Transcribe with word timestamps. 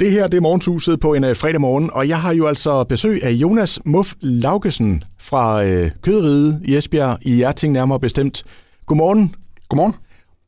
Det 0.00 0.12
her 0.12 0.26
det 0.26 0.36
er 0.36 0.40
morgenhuset 0.40 1.00
på 1.00 1.14
en 1.14 1.24
uh, 1.24 1.36
fredag 1.36 1.60
morgen, 1.60 1.90
og 1.92 2.08
jeg 2.08 2.20
har 2.20 2.34
jo 2.34 2.46
altså 2.46 2.84
besøg 2.84 3.24
af 3.24 3.30
Jonas 3.30 3.80
Muff 3.84 4.14
Laugesen 4.20 5.02
fra 5.18 5.62
uh, 5.62 5.88
Køderiget 6.02 6.60
i 6.64 6.76
Esbjerg 6.76 7.18
i 7.22 7.34
Hjerting 7.34 7.72
nærmere 7.72 8.00
bestemt. 8.00 8.42
Godmorgen. 8.86 9.34
Godmorgen. 9.68 9.94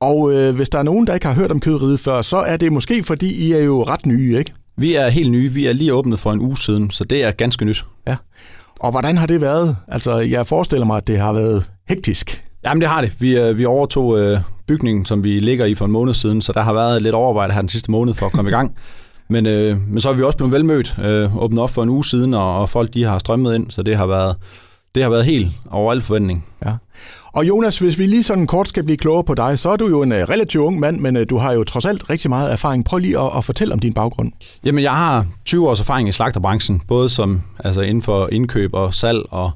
Og 0.01 0.19
uh, 0.19 0.57
hvis 0.57 0.69
der 0.69 0.79
er 0.79 0.83
nogen, 0.83 1.07
der 1.07 1.15
ikke 1.15 1.27
har 1.27 1.35
hørt 1.35 1.51
om 1.51 1.61
Køderiget 1.61 2.01
før, 2.01 2.23
så 2.23 2.37
er 2.37 2.57
det 2.57 2.73
måske 2.73 3.03
fordi, 3.03 3.47
I 3.47 3.53
er 3.53 3.59
jo 3.59 3.83
ret 3.83 4.07
nye, 4.07 4.39
ikke? 4.39 4.53
Vi 4.77 4.95
er 4.95 5.09
helt 5.09 5.31
nye. 5.31 5.53
Vi 5.53 5.67
er 5.67 5.73
lige 5.73 5.95
åbnet 5.95 6.19
for 6.19 6.33
en 6.33 6.41
uge 6.41 6.59
siden, 6.59 6.91
så 6.91 7.05
det 7.05 7.25
er 7.25 7.31
ganske 7.31 7.65
nyt. 7.65 7.85
Ja. 8.07 8.17
Og 8.81 8.91
hvordan 8.91 9.17
har 9.17 9.27
det 9.27 9.41
været? 9.41 9.77
Altså, 9.89 10.19
jeg 10.19 10.47
forestiller 10.47 10.87
mig, 10.87 10.97
at 10.97 11.07
det 11.07 11.19
har 11.19 11.33
været 11.33 11.71
hektisk. 11.89 12.45
Jamen, 12.65 12.81
det 12.81 12.89
har 12.89 13.01
det. 13.01 13.17
Vi, 13.19 13.53
vi 13.53 13.65
overtog 13.65 14.19
øh, 14.19 14.39
bygningen, 14.67 15.07
som 15.07 15.25
vi 15.25 15.39
ligger 15.39 15.65
i 15.65 15.75
for 15.75 15.85
en 15.85 15.93
måned 15.93 16.15
siden, 16.15 16.41
så 16.41 16.53
der 16.53 16.61
har 16.61 16.73
været 16.73 17.03
lidt 17.03 17.15
overarbejde 17.15 17.53
her 17.53 17.61
den 17.61 17.69
sidste 17.69 17.91
måned 17.91 18.15
for 18.15 18.27
at 18.27 18.33
komme 18.33 18.51
i 18.51 18.53
gang. 18.53 18.75
Men, 19.31 19.47
øh, 19.47 19.77
men 19.89 20.01
så 20.01 20.09
har 20.09 20.17
vi 20.17 20.23
også 20.23 20.37
blevet 20.37 20.53
velmødt, 20.53 20.97
øh, 21.03 21.37
åbnet 21.37 21.59
op 21.59 21.71
for 21.71 21.83
en 21.83 21.89
uge 21.89 22.05
siden, 22.05 22.35
og, 22.35 22.61
og 22.61 22.69
folk 22.69 22.95
de 22.95 23.05
har 23.05 23.19
strømmet 23.19 23.55
ind, 23.55 23.71
så 23.71 23.83
det 23.83 23.97
har 23.97 24.07
været, 24.07 24.37
det 24.95 25.03
har 25.03 25.11
været 25.11 25.25
helt 25.25 25.51
over 25.71 25.93
al 25.93 26.01
forventning. 26.01 26.47
Ja. 26.65 26.73
Og 27.33 27.49
Jonas, 27.49 27.79
hvis 27.79 27.99
vi 27.99 28.07
lige 28.07 28.23
sådan 28.23 28.47
kort 28.47 28.69
skal 28.69 28.85
blive 28.85 28.97
klogere 28.97 29.25
på 29.25 29.35
dig, 29.35 29.59
så 29.59 29.71
er 29.71 29.77
du 29.77 29.89
jo 29.89 30.03
en 30.03 30.13
uh, 30.13 30.19
relativt 30.19 30.63
ung 30.63 30.81
mand, 30.81 31.01
men 31.01 31.17
uh, 31.17 31.23
du 31.31 31.37
har 31.37 31.53
jo 31.53 31.65
trods 31.65 31.85
alt 31.85 32.11
rigtig 32.11 32.31
meget 32.31 32.53
erfaring. 32.53 32.85
Prøv 32.85 32.99
lige 32.99 33.21
at, 33.21 33.31
at 33.37 33.45
fortælle 33.45 33.75
om 33.75 33.81
din 33.81 33.93
baggrund. 33.93 34.33
Jamen, 34.65 34.85
jeg 34.85 34.97
har 34.97 35.27
20 35.45 35.69
års 35.69 35.81
erfaring 35.81 36.09
i 36.09 36.13
slagterbranchen, 36.13 36.83
både 36.89 37.09
som 37.09 37.43
altså 37.59 37.81
inden 37.81 38.03
for 38.03 38.29
indkøb 38.33 38.75
og 38.75 38.95
salg, 38.95 39.23
og 39.31 39.51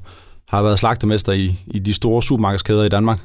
har 0.47 0.61
været 0.61 0.79
slagtermester 0.79 1.31
i, 1.33 1.59
i 1.67 1.79
de 1.79 1.93
store 1.93 2.23
supermarkedskæder 2.23 2.83
i 2.83 2.89
Danmark. 2.89 3.19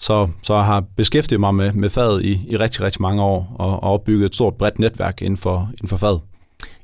Så, 0.00 0.28
så 0.42 0.54
jeg 0.54 0.64
har 0.64 0.84
beskæftiget 0.96 1.40
mig 1.40 1.54
med, 1.54 1.72
med 1.72 1.90
faget 1.90 2.24
i, 2.24 2.40
i 2.48 2.56
rigtig, 2.56 2.82
rigtig 2.82 3.02
mange 3.02 3.22
år, 3.22 3.56
og, 3.58 3.82
og 3.82 3.92
opbygget 3.92 4.26
et 4.26 4.34
stort 4.34 4.54
bredt 4.54 4.78
netværk 4.78 5.22
inden 5.22 5.36
for, 5.36 5.68
inden 5.72 5.88
for 5.88 5.96
faget. 5.96 6.20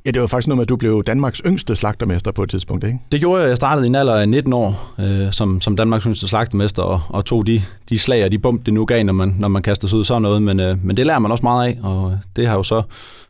Ja, 0.04 0.10
det 0.10 0.20
var 0.20 0.26
faktisk 0.26 0.48
noget 0.48 0.56
med, 0.56 0.62
at 0.62 0.68
du 0.68 0.76
blev 0.76 1.02
Danmarks 1.06 1.42
yngste 1.46 1.76
slagtermester 1.76 2.32
på 2.32 2.42
et 2.42 2.50
tidspunkt, 2.50 2.84
ikke? 2.84 2.98
Det 3.12 3.20
gjorde 3.20 3.42
jeg. 3.42 3.48
Jeg 3.48 3.56
startede 3.56 3.86
i 3.86 3.88
en 3.88 3.94
alder 3.94 4.14
af 4.14 4.28
19 4.28 4.52
år 4.52 4.94
øh, 4.98 5.32
som, 5.32 5.60
som 5.60 5.76
Danmarks 5.76 6.04
yngste 6.04 6.28
slagtermester, 6.28 6.82
og, 6.82 7.00
og 7.08 7.24
tog 7.24 7.46
de, 7.46 7.62
de 7.88 7.98
slag 7.98 8.24
og 8.24 8.32
de 8.32 8.38
bump, 8.38 8.66
det 8.66 8.74
nu 8.74 8.84
gav, 8.84 9.04
når 9.04 9.12
man, 9.12 9.36
når 9.38 9.48
man 9.48 9.62
kaster 9.62 9.88
sig 9.88 9.98
ud 9.98 10.04
sådan 10.04 10.22
noget. 10.22 10.42
Men, 10.42 10.60
øh, 10.60 10.84
men 10.84 10.96
det 10.96 11.06
lærer 11.06 11.18
man 11.18 11.32
også 11.32 11.42
meget 11.42 11.68
af, 11.68 11.78
og 11.82 12.18
det 12.36 12.46
har 12.46 12.54
jo 12.54 12.62
så 12.62 12.82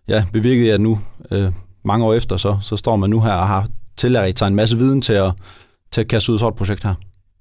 ja, 0.09 0.25
bevirket, 0.33 0.71
at 0.71 0.81
nu, 0.81 0.99
øh, 1.31 1.53
mange 1.85 2.05
år 2.05 2.15
efter, 2.15 2.37
så, 2.37 2.59
så 2.63 2.77
står 2.77 2.97
man 2.97 3.11
nu 3.11 3.21
her 3.21 3.33
og 3.33 3.49
har 3.49 3.67
tillært 3.97 4.39
sig 4.39 4.47
en 4.47 4.55
masse 4.55 4.79
viden 4.79 5.01
til 5.01 5.13
at, 5.13 5.33
til 5.91 6.01
at 6.01 6.09
kaste 6.09 6.33
ud 6.33 6.39
sådan 6.39 6.53
et 6.53 6.57
projekt 6.57 6.85
her. 6.85 6.95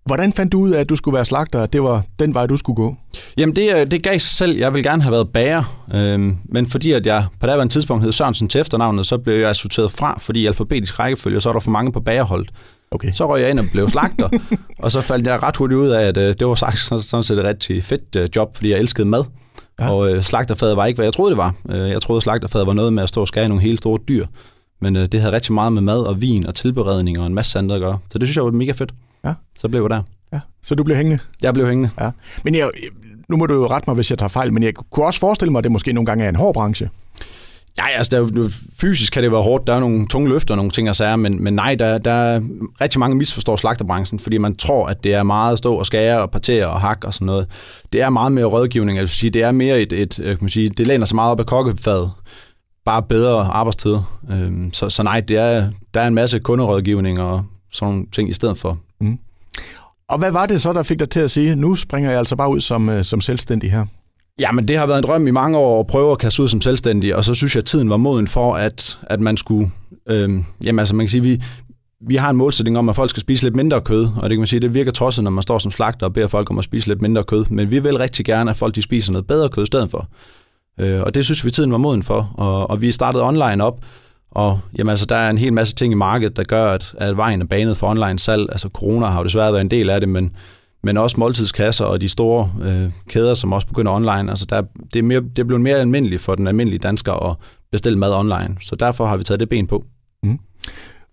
Hvordan 0.06 0.34
fandt 0.34 0.52
du 0.52 0.60
ud 0.60 0.72
af, 0.72 0.80
at 0.80 0.90
du 0.90 0.96
skulle 0.96 1.16
være 1.16 1.26
slagter, 1.26 1.62
at 1.62 1.74
det 1.74 1.84
var 1.84 2.04
den 2.20 2.34
vej, 2.34 2.46
du 2.46 2.58
skulle 2.58 2.76
gå? 2.76 2.96
Jamen, 3.38 3.56
det, 3.56 3.92
det 3.92 4.04
gav 4.04 4.20
sig 4.20 4.38
selv. 4.38 4.58
Jeg 4.58 4.74
ville 4.74 4.90
gerne 4.90 5.02
have 5.02 5.12
været 5.12 5.30
bager, 5.30 5.86
øhm, 5.94 6.38
men 6.46 6.66
fordi 6.66 6.92
at 6.92 7.06
jeg 7.06 7.26
på 7.40 7.48
daværende 7.48 7.74
tidspunkt 7.74 8.04
hed 8.04 8.12
Sørensen 8.12 8.48
til 8.50 8.62
efternavnet, 8.62 9.08
så 9.08 9.18
blev 9.18 9.36
jeg 9.36 9.56
sorteret 9.56 9.92
fra, 9.92 10.20
fordi 10.20 10.42
i 10.42 10.46
alfabetisk 10.46 11.00
rækkefølge, 11.00 11.42
så 11.42 11.50
er 11.50 11.54
der 11.54 11.60
for 11.60 11.72
mange 11.72 11.92
på 11.92 12.00
bagerholdet. 12.00 12.50
Okay. 12.92 13.12
Så 13.14 13.28
røg 13.28 13.42
jeg 13.42 13.50
ind 13.50 13.60
og 13.60 13.66
blev 13.72 13.90
slagter, 13.90 14.30
og 14.84 14.92
så 14.92 15.02
faldt 15.02 15.28
jeg 15.28 15.44
ret 15.44 15.58
hurtigt 15.58 15.80
ud 15.80 15.88
af, 15.88 16.08
at 16.08 16.18
øh, 16.18 16.36
det 16.40 16.48
var 16.48 16.56
faktisk 16.56 16.88
sådan 16.88 17.24
set 17.24 17.38
et 17.38 17.44
rigtig 17.44 17.84
fedt 17.84 18.16
øh, 18.16 18.30
job, 18.36 18.56
fordi 18.56 18.72
jeg 18.72 18.80
elskede 18.80 19.08
mad. 19.08 19.24
Ja. 19.80 19.92
Og 19.92 20.12
øh, 20.12 20.24
slagterfaget 20.24 20.78
var 20.78 20.86
ikke, 20.86 20.98
hvad 20.98 21.06
jeg 21.06 21.14
troede, 21.14 21.30
det 21.30 21.38
var. 21.38 21.56
Øh, 21.70 21.90
jeg 21.90 22.02
troede, 22.02 22.22
slagterfaget 22.22 22.68
var 22.68 22.74
noget 22.74 22.94
med 22.94 23.04
at 23.04 23.10
stå 23.10 23.22
og 23.22 23.28
skære 23.28 23.48
nogle 23.48 23.64
helt 23.64 23.80
store 23.80 24.00
dyr. 24.08 24.26
Men 24.82 24.96
øh, 24.96 25.08
det 25.12 25.20
havde 25.20 25.36
rigtig 25.36 25.54
meget 25.54 25.74
med 25.74 25.82
mad 25.82 26.00
og 26.00 26.22
vin 26.22 26.46
og 26.46 26.56
tilberedning 26.56 27.20
og 27.20 27.28
en 27.28 27.34
masse 27.34 27.60
andet 27.60 27.76
at 27.76 27.82
gøre. 27.82 28.00
Så 28.12 28.20
det 28.20 28.28
synes 28.28 28.36
jeg 28.36 28.46
var 28.46 28.52
mega 28.52 28.72
fedt. 28.72 28.92
Ja. 29.26 29.34
Så 29.58 29.68
blev 29.70 29.82
jeg 29.82 29.90
der. 29.90 30.04
Ja, 30.34 30.40
så 30.64 30.76
du 30.76 30.84
blev 30.84 30.98
hængende? 30.98 31.20
Jeg 31.42 31.54
blev 31.54 31.68
hængende. 31.68 31.90
Ja. 32.00 32.12
Men 32.44 32.56
jeg, 32.56 32.70
nu 33.30 33.38
må 33.38 33.46
du 33.46 33.54
jo 33.54 33.68
rette 33.68 33.90
mig, 33.90 33.96
hvis 33.96 34.10
jeg 34.10 34.18
tager 34.18 34.28
fejl, 34.30 34.54
men 34.54 34.64
jeg 34.64 34.74
kunne 34.92 35.06
også 35.06 35.20
forestille 35.20 35.52
mig, 35.52 35.60
at 35.60 35.64
det 35.64 35.72
måske 35.72 35.94
nogle 35.94 36.06
gange 36.06 36.26
er 36.26 36.30
en 36.30 36.36
hård 36.36 36.54
branche. 36.54 36.90
Ja, 37.78 37.90
altså, 37.98 38.16
der, 38.18 38.44
er 38.44 38.50
fysisk 38.82 39.14
kan 39.14 39.24
det 39.24 39.32
være 39.32 39.42
hårdt. 39.42 39.68
Der 39.68 39.74
er 39.74 39.80
nogle 39.80 40.08
tunge 40.08 40.30
løfter 40.30 40.54
og 40.54 40.58
nogle 40.58 40.72
ting 40.72 40.90
at 40.90 40.96
sige, 40.96 41.18
men, 41.18 41.44
men 41.44 41.54
nej, 41.54 41.76
der, 41.76 41.98
der 41.98 42.12
er 42.12 42.42
rigtig 42.82 43.00
mange 43.00 43.16
misforstår 43.16 43.56
slagterbranchen, 43.56 44.20
fordi 44.20 44.38
man 44.38 44.56
tror, 44.56 44.88
at 44.88 45.04
det 45.04 45.14
er 45.14 45.24
meget 45.24 45.52
at 45.52 45.58
stå 45.58 45.76
og 45.76 45.86
skære 45.86 46.22
og 46.22 46.32
partere 46.32 46.68
og 46.68 46.82
hakke 46.82 47.08
og 47.08 47.14
sådan 47.14 47.26
noget. 47.26 47.48
Det 47.94 48.02
er 48.02 48.10
meget 48.10 48.32
mere 48.32 48.46
rådgivning, 48.46 49.00
altså 49.00 49.16
sige, 49.16 49.30
det 49.30 49.44
er 49.44 49.52
mere 49.52 49.82
et, 49.82 49.94
et 49.94 50.16
kan 50.16 50.38
man 50.42 50.50
sige, 50.50 50.70
det 50.70 50.88
læner 50.88 51.06
sig 51.06 51.16
meget 51.16 51.32
op 51.32 51.40
af 51.40 51.46
kokkefadet 51.46 52.12
bare 52.86 53.04
bedre 53.04 53.44
arbejdstid. 53.44 53.98
Øhm, 54.32 54.74
så, 54.74 54.90
så 54.90 55.04
nej, 55.04 55.20
det 55.20 55.38
er, 55.38 55.70
der 55.94 56.02
er 56.02 56.08
en 56.08 56.14
masse 56.14 56.40
kunderådgivning 56.40 57.20
og 57.20 57.44
sådan 57.72 57.94
nogle 57.94 58.08
ting 58.12 58.30
i 58.30 58.34
stedet 58.34 58.58
for. 58.58 58.78
Og 60.12 60.18
hvad 60.18 60.32
var 60.32 60.46
det 60.46 60.62
så, 60.62 60.74
der 60.74 60.84
fik 60.84 61.00
dig 61.00 61.10
til 61.10 61.20
at 61.20 61.32
sige, 61.32 61.56
nu 61.56 61.76
springer 61.76 62.10
jeg 62.10 62.20
altså 62.20 62.36
bare 62.36 62.50
ud 62.50 62.62
som, 62.62 62.90
øh, 62.90 63.04
som 63.04 63.22
selvstændig 63.22 63.72
her? 63.72 63.86
Ja, 64.40 64.52
men 64.52 64.68
det 64.68 64.78
har 64.78 64.86
været 64.86 64.98
en 64.98 65.04
drøm 65.04 65.28
i 65.28 65.32
mange 65.32 65.58
år 65.58 65.80
at 65.80 65.88
prøve 65.88 66.12
at 66.12 66.18
kaste 66.18 66.44
ud 66.44 66.48
som 66.48 66.62
selvstændig, 66.62 67.16
og 67.16 67.26
så 67.26 67.34
synes 67.34 67.56
jeg, 67.56 67.62
at 67.62 67.66
tiden 67.66 67.90
var 67.90 67.98
moden 67.98 68.28
for, 68.28 68.56
at, 68.56 69.00
at 69.04 69.20
man 69.20 69.38
skulle... 69.38 69.72
Øhm, 70.10 70.46
jamen 70.64 70.80
altså, 70.80 70.96
man 70.96 71.06
kan 71.06 71.12
sige, 71.12 71.22
vi, 71.22 71.42
vi 72.08 72.16
har 72.16 72.30
en 72.30 72.38
målsætning 72.38 72.78
om, 72.78 72.90
at 72.90 72.96
folk 72.96 73.10
skal 73.10 73.22
spise 73.22 73.44
lidt 73.44 73.56
mindre 73.56 73.82
kød, 73.82 74.08
og 74.16 74.22
det 74.24 74.30
kan 74.30 74.40
man 74.40 74.48
sige, 74.48 74.60
det 74.60 74.74
virker 74.74 74.92
tosset, 74.92 75.24
når 75.24 75.32
man 75.32 75.44
står 75.44 75.58
som 75.58 75.72
slagter 75.72 76.06
og 76.06 76.14
beder 76.14 76.28
folk 76.28 76.52
om 76.52 76.58
at 76.58 76.64
spise 76.64 76.88
lidt 76.88 77.02
mindre 77.02 77.24
kød, 77.24 77.46
men 77.50 77.72
vi 77.72 77.80
vil 77.80 77.98
rigtig 77.98 78.26
gerne, 78.26 78.52
at 78.52 78.58
folk 78.58 78.76
de 78.76 78.82
spiser 78.82 79.12
noget 79.12 79.28
bedre 79.28 79.50
kød 79.50 79.64
i 79.64 79.68
stedet 79.68 79.92
for. 79.92 80.08
Øh, 80.80 81.02
og 81.02 81.16
det 81.16 81.26
synes 81.26 81.46
vi, 81.46 81.52
tiden 81.52 81.72
var 81.72 81.78
moden 81.78 82.04
for, 82.04 82.34
og, 82.38 82.70
og 82.70 82.82
vi 82.82 82.92
startede 82.92 83.24
online 83.24 83.64
op, 83.64 83.80
og 84.32 84.60
jamen, 84.78 84.90
altså, 84.90 85.06
der 85.06 85.16
er 85.16 85.30
en 85.30 85.38
hel 85.38 85.54
masse 85.54 85.76
ting 85.76 85.94
i 85.94 85.96
markedet, 85.96 86.38
der 86.38 86.44
gør, 86.44 86.72
at, 86.72 86.94
at 86.98 87.18
vejen 87.18 87.42
er 87.42 87.46
banet 87.46 87.78
for 87.78 87.90
online 87.90 88.20
salg. 88.20 88.48
Altså 88.52 88.70
corona 88.74 89.06
har 89.06 89.18
jo 89.18 89.24
desværre 89.24 89.54
været 89.54 89.62
en 89.62 89.72
del 89.72 89.90
af 89.90 90.00
det, 90.00 90.10
men, 90.10 90.36
men 90.84 90.98
også 90.98 91.20
måltidskasser 91.20 91.86
og 91.86 92.02
de 92.02 92.10
store 92.10 92.52
øh, 92.64 92.92
kæder, 93.10 93.34
som 93.34 93.54
også 93.54 93.68
begynder 93.68 93.92
online. 93.92 94.30
Altså 94.30 94.46
der, 94.46 94.62
det, 94.94 95.00
er 95.00 95.04
mere, 95.04 95.22
det 95.22 95.40
er 95.40 95.44
blevet 95.44 95.62
mere 95.62 95.78
almindeligt 95.78 96.22
for 96.22 96.36
den 96.36 96.48
almindelige 96.48 96.80
dansker 96.80 97.14
at 97.14 97.36
bestille 97.72 98.00
mad 98.00 98.14
online. 98.14 98.58
Så 98.62 98.76
derfor 98.76 99.06
har 99.06 99.18
vi 99.18 99.24
taget 99.24 99.40
det 99.40 99.50
ben 99.50 99.68
på. 99.68 99.84
Mm. 100.24 100.40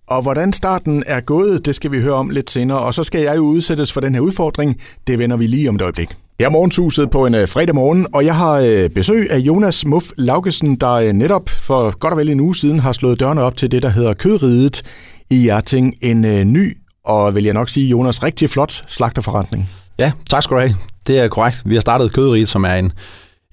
Og 0.06 0.22
hvordan 0.22 0.52
starten 0.52 1.04
er 1.06 1.20
gået, 1.20 1.66
det 1.66 1.74
skal 1.74 1.92
vi 1.92 2.00
høre 2.00 2.14
om 2.14 2.30
lidt 2.30 2.50
senere. 2.50 2.78
Og 2.78 2.94
så 2.94 3.04
skal 3.04 3.20
jeg 3.20 3.36
jo 3.36 3.42
udsættes 3.42 3.92
for 3.92 4.00
den 4.00 4.14
her 4.14 4.20
udfordring. 4.20 4.80
Det 5.06 5.18
vender 5.18 5.36
vi 5.36 5.46
lige 5.46 5.68
om 5.68 5.74
et 5.74 5.82
øjeblik. 5.82 6.08
Her 6.40 6.46
er 6.46 6.50
morgenshuset 6.50 7.10
på 7.10 7.26
en 7.26 7.34
øh, 7.34 7.48
fredag 7.48 7.74
morgen, 7.74 8.06
og 8.14 8.24
jeg 8.24 8.36
har 8.36 8.52
øh, 8.52 8.90
besøg 8.90 9.30
af 9.30 9.38
Jonas 9.38 9.86
Muff 9.86 10.06
Laugesen, 10.18 10.76
der 10.76 10.92
øh, 10.92 11.12
netop 11.12 11.48
for 11.48 11.98
godt 11.98 12.12
og 12.12 12.18
vel 12.18 12.28
en 12.28 12.40
uge 12.40 12.56
siden 12.56 12.78
har 12.78 12.92
slået 12.92 13.20
dørene 13.20 13.42
op 13.42 13.56
til 13.56 13.70
det, 13.70 13.82
der 13.82 13.88
hedder 13.88 14.14
Kødridet 14.14 14.82
i 15.30 15.36
Hjerting. 15.36 15.94
En 16.00 16.52
ny 16.52 16.76
og 17.04 17.34
vil 17.34 17.44
jeg 17.44 17.54
nok 17.54 17.68
sige, 17.68 17.88
Jonas, 17.88 18.22
rigtig 18.22 18.50
flot 18.50 18.84
slagterforretning. 18.86 19.70
Ja, 19.98 20.12
tak 20.30 20.42
skal 20.42 20.54
du 20.54 20.60
have. 20.60 20.74
Det 21.06 21.18
er 21.18 21.28
korrekt. 21.28 21.62
Vi 21.64 21.74
har 21.74 21.80
startet 21.80 22.12
Kødriget, 22.12 22.48
som 22.48 22.64
er 22.64 22.74
en, 22.74 22.92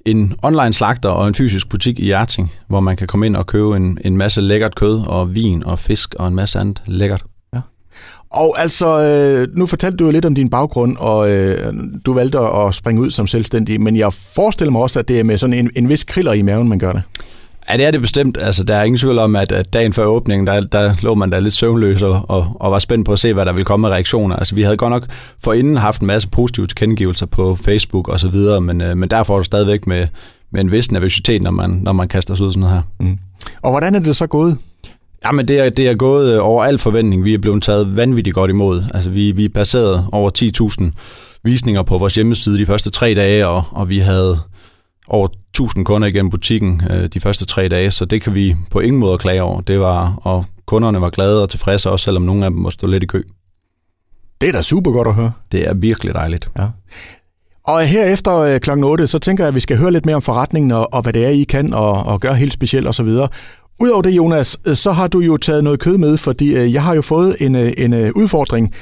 en 0.06 0.36
online 0.44 0.74
slagter 0.74 1.10
og 1.10 1.28
en 1.28 1.36
fysisk 1.36 1.70
butik 1.70 2.00
i 2.00 2.04
Hjerting, 2.06 2.52
hvor 2.68 2.80
man 2.80 2.98
kan 2.98 3.08
komme 3.08 3.26
ind 3.26 3.36
og 3.36 3.48
købe 3.48 3.76
en, 3.76 3.98
en 4.06 4.18
masse 4.18 4.42
lækkert 4.42 4.76
kød 4.76 5.02
og 5.08 5.36
vin 5.36 5.64
og 5.64 5.80
fisk 5.80 6.16
og 6.20 6.28
en 6.28 6.36
masse 6.36 6.60
andet 6.60 6.82
lækkert. 6.86 7.24
Og 8.32 8.56
altså, 8.60 9.00
øh, 9.02 9.58
nu 9.58 9.66
fortalte 9.66 9.98
du 9.98 10.06
jo 10.06 10.12
lidt 10.12 10.26
om 10.26 10.36
din 10.36 10.50
baggrund, 10.50 10.98
og 11.00 11.32
øh, 11.32 11.74
du 12.06 12.14
valgte 12.14 12.40
at 12.40 12.76
springe 12.76 13.02
ud 13.02 13.12
som 13.12 13.28
selvstændig, 13.28 13.82
men 13.82 13.96
jeg 13.96 14.14
forestiller 14.14 14.72
mig 14.72 14.82
også, 14.82 15.00
at 15.00 15.08
det 15.08 15.20
er 15.20 15.24
med 15.24 15.38
sådan 15.38 15.54
en, 15.54 15.72
en 15.76 15.90
vis 15.90 16.04
kriller 16.04 16.34
i 16.34 16.42
maven, 16.42 16.70
man 16.70 16.80
gør 16.80 16.92
det. 16.92 17.02
Ja, 17.70 17.78
det 17.78 17.86
er 17.86 17.92
det 17.92 18.02
bestemt. 18.02 18.38
Altså, 18.42 18.64
der 18.64 18.76
er 18.76 18.84
ingen 18.84 19.00
tvivl 19.00 19.20
om, 19.20 19.36
at, 19.36 19.52
at 19.52 19.74
dagen 19.74 19.94
før 19.94 20.06
åbningen, 20.06 20.48
der, 20.48 20.62
der 20.62 20.94
lå 21.02 21.16
man 21.16 21.30
da 21.30 21.40
lidt 21.40 21.54
søvnløs 21.54 22.02
og, 22.02 22.26
og, 22.28 22.48
og 22.60 22.72
var 22.72 22.80
spændt 22.80 23.06
på 23.06 23.14
at 23.14 23.20
se, 23.20 23.34
hvad 23.34 23.46
der 23.46 23.54
ville 23.54 23.66
komme 23.66 23.88
af 23.88 23.92
reaktioner. 23.92 24.36
Altså, 24.36 24.56
vi 24.56 24.62
havde 24.62 24.78
godt 24.78 24.92
nok 24.92 25.06
forinden 25.44 25.78
haft 25.78 26.02
en 26.02 26.08
masse 26.08 26.30
positive 26.30 26.68
tilkendegivelser 26.68 27.26
på 27.26 27.56
Facebook 27.56 28.08
og 28.08 28.20
så 28.20 28.28
videre, 28.28 28.62
men, 28.62 28.82
øh, 28.82 28.98
men 28.98 29.10
derfor 29.10 29.34
er 29.34 29.40
det 29.40 29.46
stadigvæk 29.46 29.88
med, 29.88 30.08
med 30.52 30.62
en 30.62 30.72
vis 30.72 30.92
nervøsitet, 30.92 31.42
når 31.42 31.52
man, 31.52 31.70
når 31.70 31.94
man 31.94 32.08
kaster 32.08 32.36
sig 32.36 32.46
ud 32.46 32.52
sådan 32.52 32.60
noget 32.60 32.76
her. 32.76 33.06
Mm. 33.06 33.18
Og 33.62 33.72
hvordan 33.72 33.96
er 33.96 34.00
det 34.00 34.16
så 34.16 34.28
gået? 34.28 34.58
Jamen, 35.26 35.48
det 35.48 35.60
er, 35.60 35.70
det 35.70 35.88
er 35.88 35.96
gået 35.96 36.34
øh, 36.34 36.46
over 36.46 36.64
al 36.64 36.78
forventning. 36.78 37.24
Vi 37.24 37.34
er 37.34 37.38
blevet 37.38 37.64
taget 37.64 37.98
vanvittigt 37.98 38.34
godt 38.34 38.52
imod. 38.52 38.84
Altså, 38.94 39.10
vi, 39.10 39.32
vi 39.32 39.50
passeret 39.50 40.08
over 40.12 40.30
10.000 40.82 40.92
visninger 41.44 41.84
på 41.84 41.98
vores 41.98 42.16
hjemmeside 42.16 42.58
de 42.58 42.66
første 42.66 42.90
tre 42.90 43.14
dage, 43.14 43.48
og, 43.48 43.64
og 43.72 43.90
vi 43.90 44.00
havde 44.00 44.40
over 45.08 45.28
1000 45.28 45.86
kunder 45.86 46.08
igennem 46.08 46.30
butikken 46.30 46.82
øh, 46.90 47.08
de 47.08 47.20
første 47.20 47.46
tre 47.46 47.68
dage, 47.68 47.92
så 47.92 48.06
det 48.06 48.22
kan 48.22 48.36
vi 48.36 48.56
på 48.72 48.80
ingen 48.80 49.00
måde 49.00 49.18
klage 49.18 49.44
over. 49.44 49.62
Det 49.62 49.80
var, 49.80 50.20
og 50.22 50.46
kunderne 50.66 51.02
var 51.02 51.10
glade 51.10 51.42
og 51.42 51.50
tilfredse, 51.50 51.90
også 51.90 52.04
selvom 52.04 52.24
nogle 52.24 52.46
af 52.46 52.52
dem 52.52 52.60
må 52.60 52.70
stå 52.70 52.88
lidt 52.88 53.04
i 53.04 53.06
kø. 53.06 53.24
Det 54.42 54.50
er 54.50 54.54
da 54.54 54.62
super 54.62 54.92
godt 54.92 55.08
at 55.08 55.14
høre. 55.14 55.32
Det 55.52 55.68
er 55.68 55.74
virkelig 55.74 56.14
dejligt. 56.14 56.50
Ja. 56.58 56.68
Og 57.64 57.82
her 57.82 58.06
efter 58.06 58.38
øh, 58.38 58.60
kl. 58.60 58.84
8, 58.84 59.08
så 59.08 59.20
tænker 59.20 59.44
jeg, 59.44 59.48
at 59.48 59.56
vi 59.56 59.60
skal 59.60 59.78
høre 59.78 59.92
lidt 59.92 60.06
mere 60.06 60.16
om 60.16 60.22
forretningen 60.22 60.72
og, 60.72 60.94
og 60.94 61.02
hvad 61.02 61.14
det 61.14 61.26
er, 61.26 61.30
I 61.30 61.44
kan 61.44 61.74
og, 61.74 61.92
og 61.92 62.22
gøre 62.22 62.36
helt 62.36 62.54
specielt 62.54 62.88
osv. 62.88 63.10
Udover 63.84 64.02
det, 64.02 64.12
Jonas, 64.12 64.58
øh, 64.68 64.76
så 64.76 64.92
har 64.92 65.08
du 65.08 65.20
jo 65.20 65.38
taget 65.38 65.64
noget 65.64 65.80
kød 65.80 65.98
med, 65.98 66.18
fordi 66.18 66.56
øh, 66.56 66.74
jeg 66.74 66.84
har 66.84 66.96
jo 66.96 67.02
fået 67.02 67.36
en, 67.40 67.56
øh, 67.56 67.72
en 67.78 68.14
udfordring, 68.14 68.74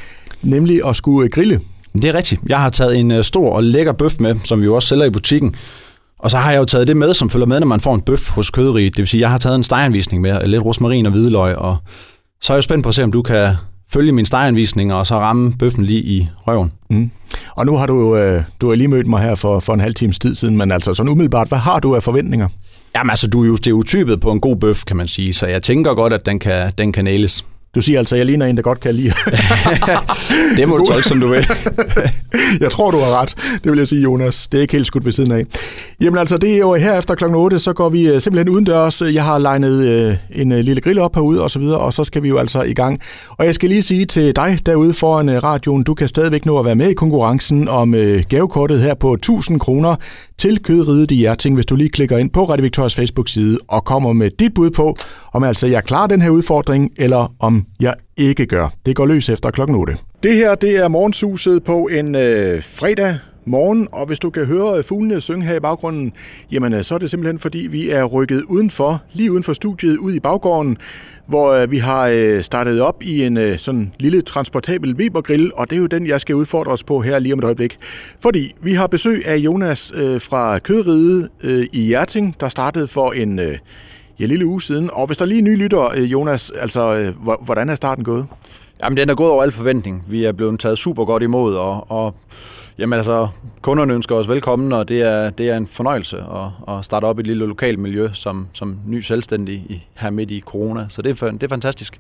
nemlig 0.42 0.88
at 0.88 0.96
skulle 0.96 1.30
grille. 1.30 1.60
Det 1.94 2.06
er 2.06 2.14
rigtigt. 2.14 2.42
Jeg 2.50 2.60
har 2.60 2.70
taget 2.70 3.00
en 3.00 3.24
stor 3.24 3.50
og 3.50 3.64
lækker 3.64 3.92
bøf 3.92 4.20
med, 4.20 4.36
som 4.44 4.60
vi 4.62 4.66
jo 4.66 4.76
også 4.76 4.88
sælger 4.88 5.06
i 5.06 5.10
butikken. 5.10 5.56
Og 6.20 6.32
så 6.32 6.38
har 6.38 6.52
jeg 6.52 6.60
jo 6.60 6.66
taget 6.66 6.88
det 6.88 6.98
med, 6.98 7.14
som 7.14 7.30
følger 7.30 7.48
med, 7.48 7.60
når 7.60 7.68
man 7.68 7.80
får 7.80 7.96
en 7.96 8.02
bøf 8.02 8.30
hos 8.30 8.50
køderiet. 8.50 8.94
Det 8.94 8.98
vil 9.00 9.08
sige, 9.08 9.22
jeg 9.22 9.30
har 9.30 9.38
taget 9.38 9.56
en 9.56 9.64
steganvisning 9.64 10.22
med, 10.22 10.48
lidt 10.48 10.66
rosmarin 10.66 11.06
og 11.06 11.12
hvidløg, 11.12 11.56
og 11.56 11.78
så 12.42 12.54
er 12.54 12.56
jeg 12.56 12.58
jo 12.58 12.62
spændt 12.62 12.84
på 12.84 12.90
at 12.90 12.96
se, 12.96 13.04
om 13.04 13.12
du 13.12 13.22
kan 13.22 13.56
følge 13.94 14.12
mine 14.12 14.26
steganvisninger 14.26 14.96
og 14.96 15.08
så 15.08 15.20
ramme 15.20 15.54
bøffen 15.60 15.86
lige 15.86 16.02
i 16.02 16.28
røven. 16.48 16.72
Mm. 16.90 17.12
Og 17.56 17.66
nu 17.66 17.78
har 17.78 17.86
du, 17.86 18.16
øh, 18.16 18.44
du 18.62 18.70
har 18.70 18.76
lige 18.76 18.88
mødt 18.88 19.08
mig 19.08 19.22
her 19.22 19.36
for, 19.36 19.60
for 19.60 19.74
en 19.74 19.80
halv 19.80 19.94
times 19.94 20.20
tid 20.20 20.36
siden, 20.36 20.58
men 20.58 20.72
altså 20.72 20.94
sådan 20.94 21.10
umiddelbart, 21.10 21.48
hvad 21.48 21.58
har 21.58 21.80
du 21.80 21.96
af 21.96 22.04
forventninger? 22.04 22.48
Jamen 22.96 23.10
altså, 23.10 23.28
du 23.28 23.44
er 23.44 23.48
jo 23.48 23.56
stereotypet 23.56 24.20
på 24.22 24.32
en 24.32 24.40
god 24.40 24.56
bøf, 24.56 24.84
kan 24.84 24.98
man 24.98 25.08
sige, 25.08 25.34
så 25.34 25.48
jeg 25.48 25.62
tænker 25.62 25.94
godt, 25.94 26.14
at 26.14 26.26
den 26.26 26.40
kan, 26.40 26.72
den 26.78 26.92
kan 26.92 27.06
næles. 27.06 27.46
Du 27.76 27.82
siger 27.82 28.00
altså, 28.00 28.16
at 28.16 28.20
jeg 28.20 28.26
ligner 28.26 28.46
en, 28.46 28.58
der 28.58 28.62
godt 28.62 28.80
kan 28.80 28.96
lide. 28.96 29.14
det 30.58 30.70
må 30.70 30.78
du 30.78 30.86
tolke, 30.86 31.08
som 31.08 31.20
du 31.20 31.28
vil. 31.28 31.46
jeg 32.64 32.72
tror, 32.72 32.92
du 32.92 32.98
har 32.98 33.22
ret. 33.22 33.36
Det 33.64 33.72
vil 33.72 33.78
jeg 33.78 33.88
sige, 33.88 34.02
Jonas. 34.02 34.48
Det 34.48 34.58
er 34.58 34.62
ikke 34.62 34.72
helt 34.72 34.88
skudt 34.88 35.06
ved 35.06 35.12
siden 35.12 35.32
af. 35.32 35.44
Jamen 36.02 36.20
altså, 36.20 36.38
det 36.38 36.54
er 36.54 36.58
jo 36.58 36.74
her 36.74 36.98
efter 36.98 37.16
klokken 37.16 37.40
8, 37.40 37.60
så 37.60 37.74
går 37.74 37.90
vi 37.90 38.08
øh, 38.08 38.22
simpelthen 38.22 38.50
udendørs. 38.50 39.02
Jeg 39.02 39.24
har 39.24 39.38
legnet 39.38 39.88
øh, 39.88 40.16
en 40.42 40.52
øh, 40.52 40.60
lille 40.60 40.82
grill 40.82 41.00
op 41.00 41.16
herude 41.16 41.42
og 41.42 41.52
så 41.52 41.60
videre, 41.60 41.78
og 41.78 41.94
så 41.94 42.04
skal 42.04 42.24
vi 42.24 42.28
jo 42.28 42.38
altså 42.38 42.62
i 42.62 42.74
gang. 42.74 43.00
Og 43.30 43.46
jeg 43.46 43.56
skal 43.56 43.70
lige 43.70 43.82
sige 43.82 44.06
til 44.06 44.36
dig 44.36 44.60
derude 44.66 44.94
foran 44.94 45.44
radioen, 45.44 45.84
du 45.84 45.94
kan 45.94 46.08
stadigvæk 46.08 46.46
nå 46.46 46.58
at 46.58 46.66
være 46.66 46.76
med 46.76 46.90
i 46.90 46.94
konkurrencen 46.94 47.68
om 47.68 47.96
gavekortet 48.30 48.80
her 48.80 48.94
på 48.94 49.14
1000 49.14 49.60
kroner 49.60 49.96
til 50.38 50.64
kødridet 50.64 51.12
i 51.12 51.16
Hjerting, 51.16 51.56
hvis 51.56 51.66
du 51.66 51.76
lige 51.76 51.90
klikker 51.90 52.18
ind 52.18 52.30
på 52.30 52.44
Radio 52.44 52.64
Victorias 52.64 52.96
Facebook-side 52.96 53.58
og 53.68 53.86
kommer 53.86 54.14
med 54.14 54.30
dit 54.40 54.54
bud 54.54 54.70
på, 54.70 54.96
om 55.34 55.44
altså 55.44 55.68
jeg 55.68 55.84
klarer 55.84 56.08
den 56.08 56.22
her 56.22 56.30
udfordring, 56.30 56.92
eller 56.98 57.34
om 57.40 57.66
jeg 57.80 57.94
ikke 58.18 58.46
gør. 58.46 58.74
Det 58.86 58.96
går 58.96 59.06
løs 59.06 59.30
efter 59.30 59.52
klokken 59.52 59.76
8. 59.76 59.94
Det 60.24 60.36
her, 60.36 60.56
det 60.56 60.78
er 60.78 60.88
morgensuset 60.88 61.64
på 61.64 61.88
en 61.92 62.16
øh, 62.16 62.64
fredag 62.64 63.18
morgen, 63.46 63.88
og 63.92 64.06
hvis 64.06 64.20
du 64.20 64.30
kan 64.30 64.46
høre 64.46 64.84
fuglene 64.84 65.22
synge 65.22 65.46
her 65.46 65.56
i 65.56 65.60
baggrunden, 65.60 66.14
jamen 66.52 66.74
øh, 66.74 66.84
så 66.84 66.96
er 66.96 67.00
det 67.00 67.10
simpelthen 67.10 67.40
fordi, 67.40 67.60
vi 67.60 67.90
er 67.90 68.04
rykket 68.04 68.44
udenfor, 68.44 69.02
lige 69.14 69.32
uden 69.32 69.44
for 69.44 69.54
studiet, 69.54 69.98
ud 69.98 70.14
i 70.14 70.20
baggården, 70.20 70.78
hvor 71.28 71.52
øh, 71.52 71.72
vi 71.72 71.78
har 71.78 72.08
øh, 72.08 72.44
startet 72.44 72.82
op 72.82 73.04
i 73.04 73.24
en 73.24 73.58
sådan 73.58 73.94
lille 74.00 74.22
transportabel 74.22 74.96
Weber-grill, 74.96 75.52
og 75.56 75.70
det 75.70 75.76
er 75.76 75.80
jo 75.80 75.88
den, 75.88 76.08
jeg 76.08 76.22
skal 76.22 76.36
udfordre 76.36 76.72
os 76.72 76.84
på 76.84 77.00
her 77.00 77.20
lige 77.20 77.34
om 77.34 77.40
et 77.40 77.46
øjeblik. 77.46 77.78
Fordi 78.20 78.56
vi 78.62 78.74
har 78.74 78.88
besøg 78.88 79.28
af 79.28 79.38
Jonas 79.38 79.94
fra 80.20 80.60
Kødride 80.60 81.30
i 81.74 81.82
Hjerting, 81.82 82.36
der 82.40 82.50
startede 82.50 82.88
for 82.88 83.12
en 83.12 83.40
ja, 84.20 84.26
lille 84.26 84.46
uge 84.46 84.62
siden. 84.62 84.90
Og 84.94 85.08
hvis 85.08 85.18
der 85.18 85.26
lige 85.26 85.40
er 85.40 85.44
nye 85.44 85.56
lytter, 85.56 86.02
Jonas, 86.02 86.50
altså, 86.50 87.14
hvordan 87.42 87.70
er 87.70 87.76
starten 87.76 88.04
gået? 88.04 88.26
Jamen, 88.84 88.98
den 88.98 89.10
er 89.10 89.16
gået 89.16 89.32
over 89.32 89.44
al 89.44 89.52
forventning. 89.52 90.04
Vi 90.08 90.24
er 90.24 90.32
blevet 90.32 90.60
taget 90.60 90.78
super 90.78 91.06
godt 91.06 91.24
imod, 91.24 91.56
og, 91.56 91.92
og 91.92 92.16
jamen, 92.78 92.98
altså, 92.98 93.28
kunderne 93.62 93.94
ønsker 93.94 94.16
os 94.16 94.28
velkommen, 94.28 94.72
og 94.72 94.88
det 94.88 95.02
er, 95.02 95.30
det 95.30 95.50
er 95.50 95.58
en 95.58 95.68
fornøjelse 95.68 96.18
at, 96.18 96.76
at 96.76 96.86
starte 96.86 97.06
op 97.06 97.20
i 97.20 97.22
et 97.22 97.28
lille 97.28 97.46
lokalt 97.46 97.80
miljø 97.80 98.10
som, 98.14 98.48
som 98.54 98.80
ny 98.88 99.00
selvstændig 99.00 99.56
i, 99.56 99.88
her 99.94 100.10
midt 100.10 100.32
i 100.32 100.42
corona. 100.42 100.86
Så 100.90 101.02
det 101.02 101.22
er, 101.22 101.32
det 101.32 101.44
er 101.44 101.48
fantastisk. 101.48 102.00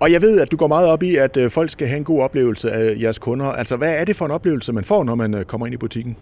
Og 0.00 0.12
jeg 0.12 0.22
ved, 0.22 0.40
at 0.40 0.52
du 0.52 0.56
går 0.56 0.66
meget 0.66 0.88
op 0.88 1.02
i, 1.02 1.16
at 1.16 1.36
øh, 1.36 1.50
folk 1.50 1.70
skal 1.70 1.86
have 1.86 1.96
en 1.96 2.04
god 2.04 2.20
oplevelse 2.20 2.70
af 2.70 2.96
jeres 3.00 3.18
kunder. 3.18 3.46
Altså, 3.46 3.76
hvad 3.76 3.94
er 4.00 4.04
det 4.04 4.16
for 4.16 4.24
en 4.24 4.30
oplevelse, 4.30 4.72
man 4.72 4.84
får, 4.84 5.04
når 5.04 5.14
man 5.14 5.34
øh, 5.34 5.44
kommer 5.44 5.66
ind 5.66 5.74
i 5.74 5.76
butikken? 5.76 6.16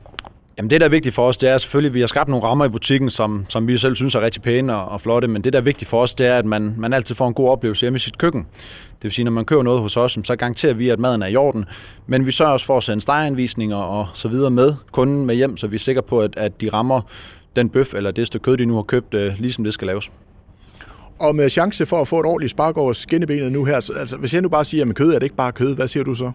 Jamen 0.58 0.70
det, 0.70 0.80
der 0.80 0.86
er 0.86 0.90
vigtigt 0.90 1.14
for 1.14 1.28
os, 1.28 1.38
det 1.38 1.50
er 1.50 1.58
selvfølgelig, 1.58 1.90
at 1.90 1.94
vi 1.94 2.00
har 2.00 2.06
skabt 2.06 2.28
nogle 2.28 2.44
rammer 2.44 2.64
i 2.64 2.68
butikken, 2.68 3.10
som, 3.10 3.46
som 3.48 3.68
vi 3.68 3.78
selv 3.78 3.94
synes 3.96 4.14
er 4.14 4.20
rigtig 4.20 4.42
pæne 4.42 4.76
og, 4.76 4.88
og 4.88 5.00
flotte, 5.00 5.28
men 5.28 5.44
det, 5.44 5.52
der 5.52 5.58
er 5.58 5.62
vigtigt 5.62 5.88
for 5.88 6.02
os, 6.02 6.14
det 6.14 6.26
er, 6.26 6.38
at 6.38 6.44
man, 6.44 6.74
man 6.78 6.92
altid 6.92 7.14
får 7.14 7.28
en 7.28 7.34
god 7.34 7.48
oplevelse 7.48 7.84
hjemme 7.84 7.96
i 7.96 7.98
sit 7.98 8.18
køkken. 8.18 8.46
Det 8.90 9.02
vil 9.02 9.12
sige, 9.12 9.24
når 9.24 9.32
man 9.32 9.44
køber 9.44 9.62
noget 9.62 9.80
hos 9.80 9.96
os, 9.96 10.18
så 10.24 10.36
garanterer 10.36 10.74
vi, 10.74 10.88
at 10.88 10.98
maden 10.98 11.22
er 11.22 11.26
i 11.26 11.36
orden, 11.36 11.64
men 12.06 12.26
vi 12.26 12.32
sørger 12.32 12.52
også 12.52 12.66
for 12.66 12.76
at 12.76 12.84
sende 12.84 13.00
steganvisninger 13.00 13.76
og 13.76 14.08
så 14.14 14.28
videre 14.28 14.50
med 14.50 14.74
kunden 14.92 15.26
med 15.26 15.34
hjem, 15.34 15.56
så 15.56 15.66
vi 15.66 15.74
er 15.74 15.80
sikre 15.80 16.02
på, 16.02 16.20
at, 16.20 16.36
at 16.36 16.60
de 16.60 16.68
rammer 16.68 17.00
den 17.56 17.68
bøf 17.68 17.94
eller 17.94 18.10
det 18.10 18.26
stykke 18.26 18.44
kød, 18.44 18.56
de 18.56 18.66
nu 18.66 18.74
har 18.74 18.82
købt, 18.82 19.14
øh, 19.14 19.34
ligesom 19.38 19.64
det 19.64 19.74
skal 19.74 19.86
laves. 19.86 20.10
Og 21.20 21.34
med 21.34 21.50
chance 21.50 21.86
for 21.86 21.96
at 21.96 22.08
få 22.08 22.20
et 22.20 22.26
ordentligt 22.26 22.50
spark 22.50 22.76
over 22.76 22.92
skinnebenet 22.92 23.52
nu 23.52 23.64
her, 23.64 23.74
altså, 23.74 23.92
altså 23.92 24.16
hvis 24.16 24.34
jeg 24.34 24.42
nu 24.42 24.48
bare 24.48 24.64
siger, 24.64 24.88
at 24.88 24.94
kød 24.94 25.08
er 25.08 25.18
det 25.18 25.22
ikke 25.22 25.36
bare 25.36 25.52
kød, 25.52 25.74
hvad 25.74 25.88
siger 25.88 26.04
du 26.04 26.14
så? 26.14 26.32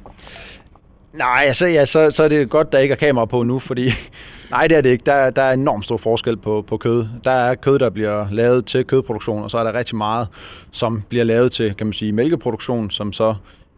Nej, 1.18 1.44
altså, 1.46 1.68
ja, 1.68 1.86
så, 1.86 2.12
så 2.12 2.24
er 2.24 2.28
det 2.28 2.50
godt, 2.50 2.72
der 2.72 2.80
ikke 2.80 2.92
er 2.92 2.96
kamera 2.96 3.26
på 3.26 3.44
nu, 3.44 3.60
fordi 3.60 3.90
nej, 4.52 4.68
det 4.68 4.78
er 4.78 4.82
det 4.82 4.90
ikke. 4.90 5.04
Der, 5.06 5.30
der 5.30 5.42
er 5.42 5.54
enormt 5.54 5.86
stor 5.86 5.98
forskel 5.98 6.38
på, 6.38 6.66
på 6.68 6.78
kød. 6.78 7.06
Der 7.24 7.32
er 7.32 7.56
kød, 7.56 7.80
der 7.80 7.90
bliver 7.90 8.28
lavet 8.32 8.66
til 8.66 8.86
kødproduktion, 8.86 9.44
og 9.44 9.52
så 9.52 9.58
er 9.58 9.64
der 9.64 9.74
rigtig 9.74 9.96
meget, 9.96 10.28
som 10.72 11.04
bliver 11.10 11.24
lavet 11.24 11.52
til, 11.52 11.74
kan 11.74 11.88
man 11.88 11.94
sige, 11.94 12.12
mælkeproduktion, 12.12 12.90
som 12.90 13.14
så 13.14 13.36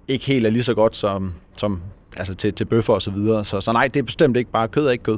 ikke 0.07 0.25
helt 0.25 0.45
er 0.45 0.49
lige 0.49 0.63
så 0.63 0.73
godt 0.73 0.95
som, 0.95 1.33
som 1.57 1.81
altså 2.17 2.33
til, 2.33 2.53
til 2.53 2.65
bøffer 2.65 2.93
og 2.93 3.01
så 3.01 3.11
videre. 3.11 3.45
Så, 3.45 3.61
så 3.61 3.71
nej, 3.71 3.87
det 3.87 3.99
er 3.99 4.03
bestemt 4.03 4.37
ikke 4.37 4.51
bare 4.51 4.67
kød 4.67 4.87
er 4.87 4.91
ikke 4.91 5.03
kød. 5.03 5.17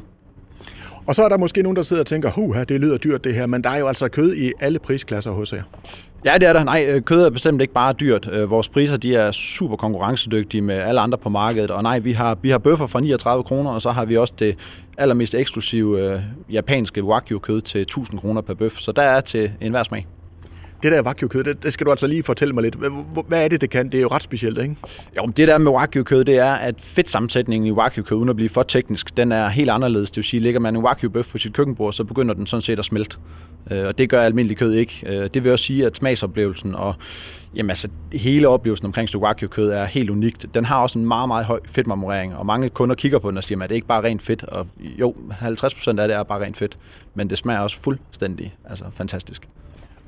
Og 1.08 1.16
så 1.16 1.24
er 1.24 1.30
der 1.30 1.38
måske 1.38 1.62
nogen, 1.62 1.76
der 1.76 1.82
sidder 1.82 2.02
og 2.04 2.08
tænker, 2.08 2.32
huha, 2.32 2.64
det 2.64 2.80
lyder 2.80 2.98
dyrt 2.98 3.24
det 3.24 3.34
her, 3.34 3.46
men 3.46 3.64
der 3.64 3.70
er 3.70 3.78
jo 3.78 3.88
altså 3.88 4.08
kød 4.08 4.36
i 4.36 4.52
alle 4.60 4.80
prisklasser 4.80 5.32
hos 5.32 5.54
jer. 5.54 5.64
Ja, 6.26 6.34
det 6.34 6.48
er 6.48 6.54
der. 6.54 6.64
Nej, 6.64 6.86
øh, 6.90 7.02
kød 7.02 7.26
er 7.26 7.30
bestemt 7.30 7.62
ikke 7.62 7.74
bare 7.74 7.94
dyrt. 7.94 8.30
Øh, 8.32 8.50
vores 8.50 8.70
priser 8.70 8.98
de 8.98 9.16
er 9.16 9.32
super 9.32 9.76
konkurrencedygtige 9.76 10.62
med 10.62 10.76
alle 10.76 11.02
andre 11.02 11.18
på 11.18 11.30
markedet. 11.30 11.72
Og 11.72 11.84
nej, 11.84 12.00
vi 12.00 12.12
har, 12.12 12.38
vi 12.42 12.50
har 12.50 12.58
bøffer 12.58 12.88
for 12.88 13.00
39 13.00 13.44
kroner, 13.44 13.72
og 13.72 13.82
så 13.82 13.92
har 13.92 14.06
vi 14.06 14.18
også 14.18 14.34
det 14.40 14.56
allermest 14.98 15.36
eksklusive 15.36 16.02
øh, 16.02 16.22
japanske 16.52 17.04
wagyu-kød 17.04 17.62
til 17.62 17.82
1000 17.82 18.20
kroner 18.20 18.42
per 18.42 18.54
bøf. 18.54 18.78
Så 18.78 18.92
der 18.92 19.02
er 19.02 19.22
til 19.22 19.52
enhver 19.62 19.84
smag. 19.84 20.08
Det 20.84 20.92
der 20.92 21.04
wagyu-kød, 21.04 21.44
det, 21.44 21.64
det 21.64 21.74
skal 21.74 21.86
du 21.86 21.92
altså 21.92 22.08
lige 22.08 22.24
fortælle 22.24 22.54
mig 22.54 22.64
lidt. 22.64 22.76
Hvad 23.28 23.44
er 23.44 23.48
det, 23.48 23.62
det 23.62 23.70
kan? 23.70 23.86
Det 23.86 23.98
er 23.98 24.02
jo 24.02 24.08
ret 24.08 24.24
specielt, 24.24 24.58
ikke? 24.58 24.76
Jo, 25.18 25.26
det 25.38 25.48
der 25.48 25.58
med 25.58 25.72
wagyu-kød, 25.72 26.26
det 26.26 26.38
er, 26.38 26.54
at 26.54 26.76
fedtsammensætningen 26.82 27.68
i 27.68 27.72
wagyu-kød, 27.72 28.18
uden 28.18 28.30
at 28.30 28.36
blive 28.36 28.50
for 28.50 28.64
teknisk, 28.64 29.18
den 29.18 29.32
er 29.32 29.50
helt 29.50 29.70
anderledes. 29.70 30.12
Det 30.12 30.18
vil 30.18 30.24
sige, 30.24 30.40
ligger 30.40 30.60
man 30.60 30.76
en 30.76 30.84
wagyu-bøf 30.84 31.32
på 31.32 31.38
sit 31.38 31.54
køkkenbord, 31.54 31.94
så 31.94 32.04
begynder 32.04 32.34
den 32.34 32.48
sådan 32.48 32.62
set 32.62 32.80
at 32.80 32.86
smelte. 32.86 33.18
Øh, 33.72 33.86
og 33.86 33.98
det 33.98 34.10
gør 34.10 34.22
almindelig 34.22 34.58
kød 34.58 34.74
ikke. 34.74 35.04
Øh, 35.06 35.30
det 35.34 35.44
vil 35.44 35.52
også 35.52 35.66
sige, 35.66 35.86
at 35.86 35.98
smagsoplevelsen 35.98 36.76
og 36.76 36.96
jamen, 37.56 37.70
altså, 37.70 37.88
hele 38.14 38.48
oplevelsen 38.48 38.86
omkring 38.86 39.08
stykke 39.10 39.26
wagyu-kød 39.26 39.70
er 39.70 39.86
helt 39.86 40.10
unikt. 40.10 40.46
Den 40.54 40.66
har 40.66 40.82
også 40.82 41.00
en 41.00 41.06
meget, 41.06 41.28
meget 41.28 41.46
høj 41.46 41.60
fedtmarmorering, 41.66 42.36
og 42.36 42.46
mange 42.46 42.70
kunder 42.70 42.96
kigger 42.96 43.20
på 43.20 43.30
den 43.30 43.38
og 43.38 43.44
siger, 43.44 43.64
at 43.64 43.70
det 43.70 43.74
er 43.74 43.76
ikke 43.76 43.88
bare 43.88 44.04
rent 44.04 44.22
fedt. 44.22 44.44
Og 44.44 44.68
jo, 44.80 45.16
50% 45.32 45.88
af 45.88 46.08
det 46.08 46.18
er 46.18 46.24
bare 46.24 46.44
rent 46.44 46.58
fedt, 46.58 46.78
men 47.16 47.30
det 47.30 47.38
smager 47.38 47.60
også 47.60 47.80
fuldstændig 47.80 48.56
altså, 48.66 48.86
fantastisk. 48.94 49.48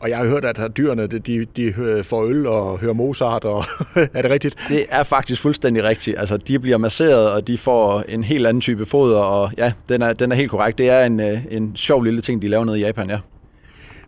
Og 0.03 0.09
jeg 0.09 0.17
har 0.17 0.27
hørt, 0.27 0.45
at 0.45 0.77
dyrene 0.77 1.07
de, 1.07 1.45
de 1.45 2.03
får 2.03 2.25
øl 2.25 2.47
og 2.47 2.79
hører 2.79 2.94
Mozart, 2.94 3.44
og 3.44 3.63
er 4.13 4.21
det 4.21 4.31
rigtigt? 4.31 4.55
Det 4.69 4.85
er 4.89 5.03
faktisk 5.03 5.41
fuldstændig 5.41 5.83
rigtigt. 5.83 6.19
Altså, 6.19 6.38
de 6.38 6.59
bliver 6.59 6.77
masseret, 6.77 7.31
og 7.31 7.47
de 7.47 7.57
får 7.57 8.03
en 8.07 8.23
helt 8.23 8.47
anden 8.47 8.61
type 8.61 8.85
foder, 8.85 9.17
og 9.17 9.51
ja, 9.57 9.73
den 9.89 10.01
er, 10.01 10.13
den 10.13 10.31
er 10.31 10.35
helt 10.35 10.50
korrekt. 10.50 10.77
Det 10.77 10.89
er 10.89 11.05
en, 11.05 11.19
øh, 11.19 11.39
en 11.51 11.75
sjov 11.75 12.03
lille 12.03 12.21
ting, 12.21 12.41
de 12.41 12.47
laver 12.47 12.65
nede 12.65 12.79
i 12.79 12.81
Japan, 12.81 13.09
ja. 13.09 13.17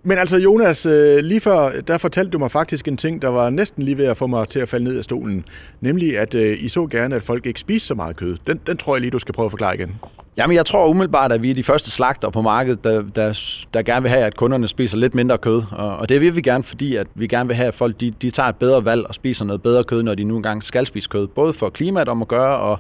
Men 0.04 0.18
altså 0.18 0.38
Jonas, 0.38 0.86
øh, 0.86 1.18
lige 1.18 1.42
før, 1.42 1.70
der 1.88 1.98
fortalte 1.98 2.32
du 2.32 2.40
mig 2.40 2.52
faktisk 2.52 2.88
en 2.88 2.98
ting, 2.98 3.22
der 3.22 3.28
var 3.28 3.50
næsten 3.50 3.84
lige 3.84 3.98
ved 3.98 4.06
at 4.06 4.18
få 4.18 4.28
mig 4.28 4.48
til 4.48 4.60
at 4.60 4.70
falde 4.70 4.86
ned 4.86 4.98
af 4.98 5.04
stolen. 5.04 5.46
Nemlig, 5.82 6.20
at 6.20 6.36
øh, 6.36 6.58
I 6.60 6.68
så 6.68 6.88
gerne, 6.88 7.16
at 7.16 7.24
folk 7.24 7.46
ikke 7.46 7.60
spiser 7.60 7.88
så 7.88 7.96
meget 7.96 8.16
kød. 8.16 8.38
Den, 8.48 8.60
den 8.68 8.78
tror 8.78 8.96
jeg 8.96 9.02
lige, 9.02 9.12
du 9.12 9.20
skal 9.20 9.34
prøve 9.34 9.46
at 9.46 9.52
forklare 9.52 9.76
igen. 9.76 9.96
Jamen, 10.38 10.56
jeg 10.56 10.66
tror 10.66 10.88
umiddelbart, 10.88 11.32
at 11.32 11.42
vi 11.42 11.50
er 11.50 11.54
de 11.54 11.64
første 11.64 11.92
slagter 11.92 12.30
på 12.30 12.42
markedet, 12.42 12.84
der, 12.84 13.02
der, 13.02 13.56
der 13.74 13.82
gerne 13.82 14.02
vil 14.02 14.12
have, 14.12 14.24
at 14.24 14.36
kunderne 14.36 14.68
spiser 14.68 14.98
lidt 14.98 15.16
mindre 15.16 15.38
kød. 15.38 15.64
Og, 15.72 15.98
og 15.98 16.10
det 16.10 16.22
vil 16.22 16.36
vi 16.36 16.42
gerne, 16.42 16.64
fordi 16.64 16.96
at 16.96 17.08
vi 17.16 17.28
gerne 17.28 17.48
vil 17.48 17.56
have, 17.56 17.68
at 17.68 17.74
folk 17.74 18.00
de, 18.00 18.12
de 18.12 18.30
tager 18.30 18.50
et 18.50 18.56
bedre 18.56 18.86
valg 18.86 19.08
og 19.08 19.16
spiser 19.16 19.46
noget 19.46 19.62
bedre 19.62 19.84
kød, 19.84 20.04
når 20.04 20.16
de 20.16 20.24
nu 20.24 20.36
engang 20.36 20.64
skal 20.64 20.86
spise 20.86 21.10
kød. 21.10 21.28
Både 21.28 21.54
for 21.54 21.70
klimaet 21.70 22.10
om 22.10 22.22
at 22.22 22.28
gøre, 22.28 22.58
og 22.58 22.80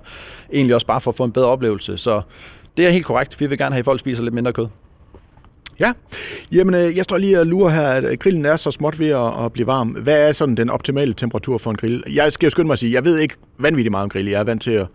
egentlig 0.53 0.75
også 0.75 0.88
bare 0.88 1.01
for 1.01 1.12
at 1.12 1.17
få 1.17 1.24
en 1.24 1.31
bedre 1.31 1.47
oplevelse. 1.47 1.97
Så 1.97 2.21
det 2.77 2.88
er 2.88 2.89
helt 2.89 3.05
korrekt. 3.05 3.39
Vi 3.39 3.45
vil 3.45 3.57
gerne 3.57 3.75
have, 3.75 3.79
at 3.79 3.85
folk 3.85 4.00
spiser 4.00 4.24
lidt 4.24 4.33
mindre 4.33 4.53
kød. 4.53 4.67
Ja, 5.79 5.91
jamen 6.51 6.75
øh, 6.75 6.97
jeg 6.97 7.03
står 7.03 7.17
lige 7.17 7.39
og 7.39 7.45
lurer 7.45 7.69
her, 7.69 7.88
at 7.88 8.03
øh, 8.03 8.17
grillen 8.17 8.45
er 8.45 8.55
så 8.55 8.71
småt 8.71 9.00
ved 9.00 9.09
at, 9.45 9.53
blive 9.53 9.67
varm. 9.67 9.89
Hvad 9.89 10.27
er 10.27 10.31
sådan 10.31 10.55
den 10.55 10.69
optimale 10.69 11.13
temperatur 11.13 11.57
for 11.57 11.71
en 11.71 11.77
grill? 11.77 12.03
Jeg 12.13 12.31
skal 12.31 12.45
jo 12.45 12.50
skynde 12.50 12.67
mig 12.67 12.74
at 12.74 12.79
sige, 12.79 12.93
jeg 12.93 13.05
ved 13.05 13.17
ikke 13.17 13.35
vanvittigt 13.59 13.91
meget 13.91 14.03
om 14.03 14.09
grill. 14.09 14.27
Jeg 14.27 14.39
er 14.39 14.43
vant 14.43 14.62
til 14.62 14.71
at, 14.71 14.88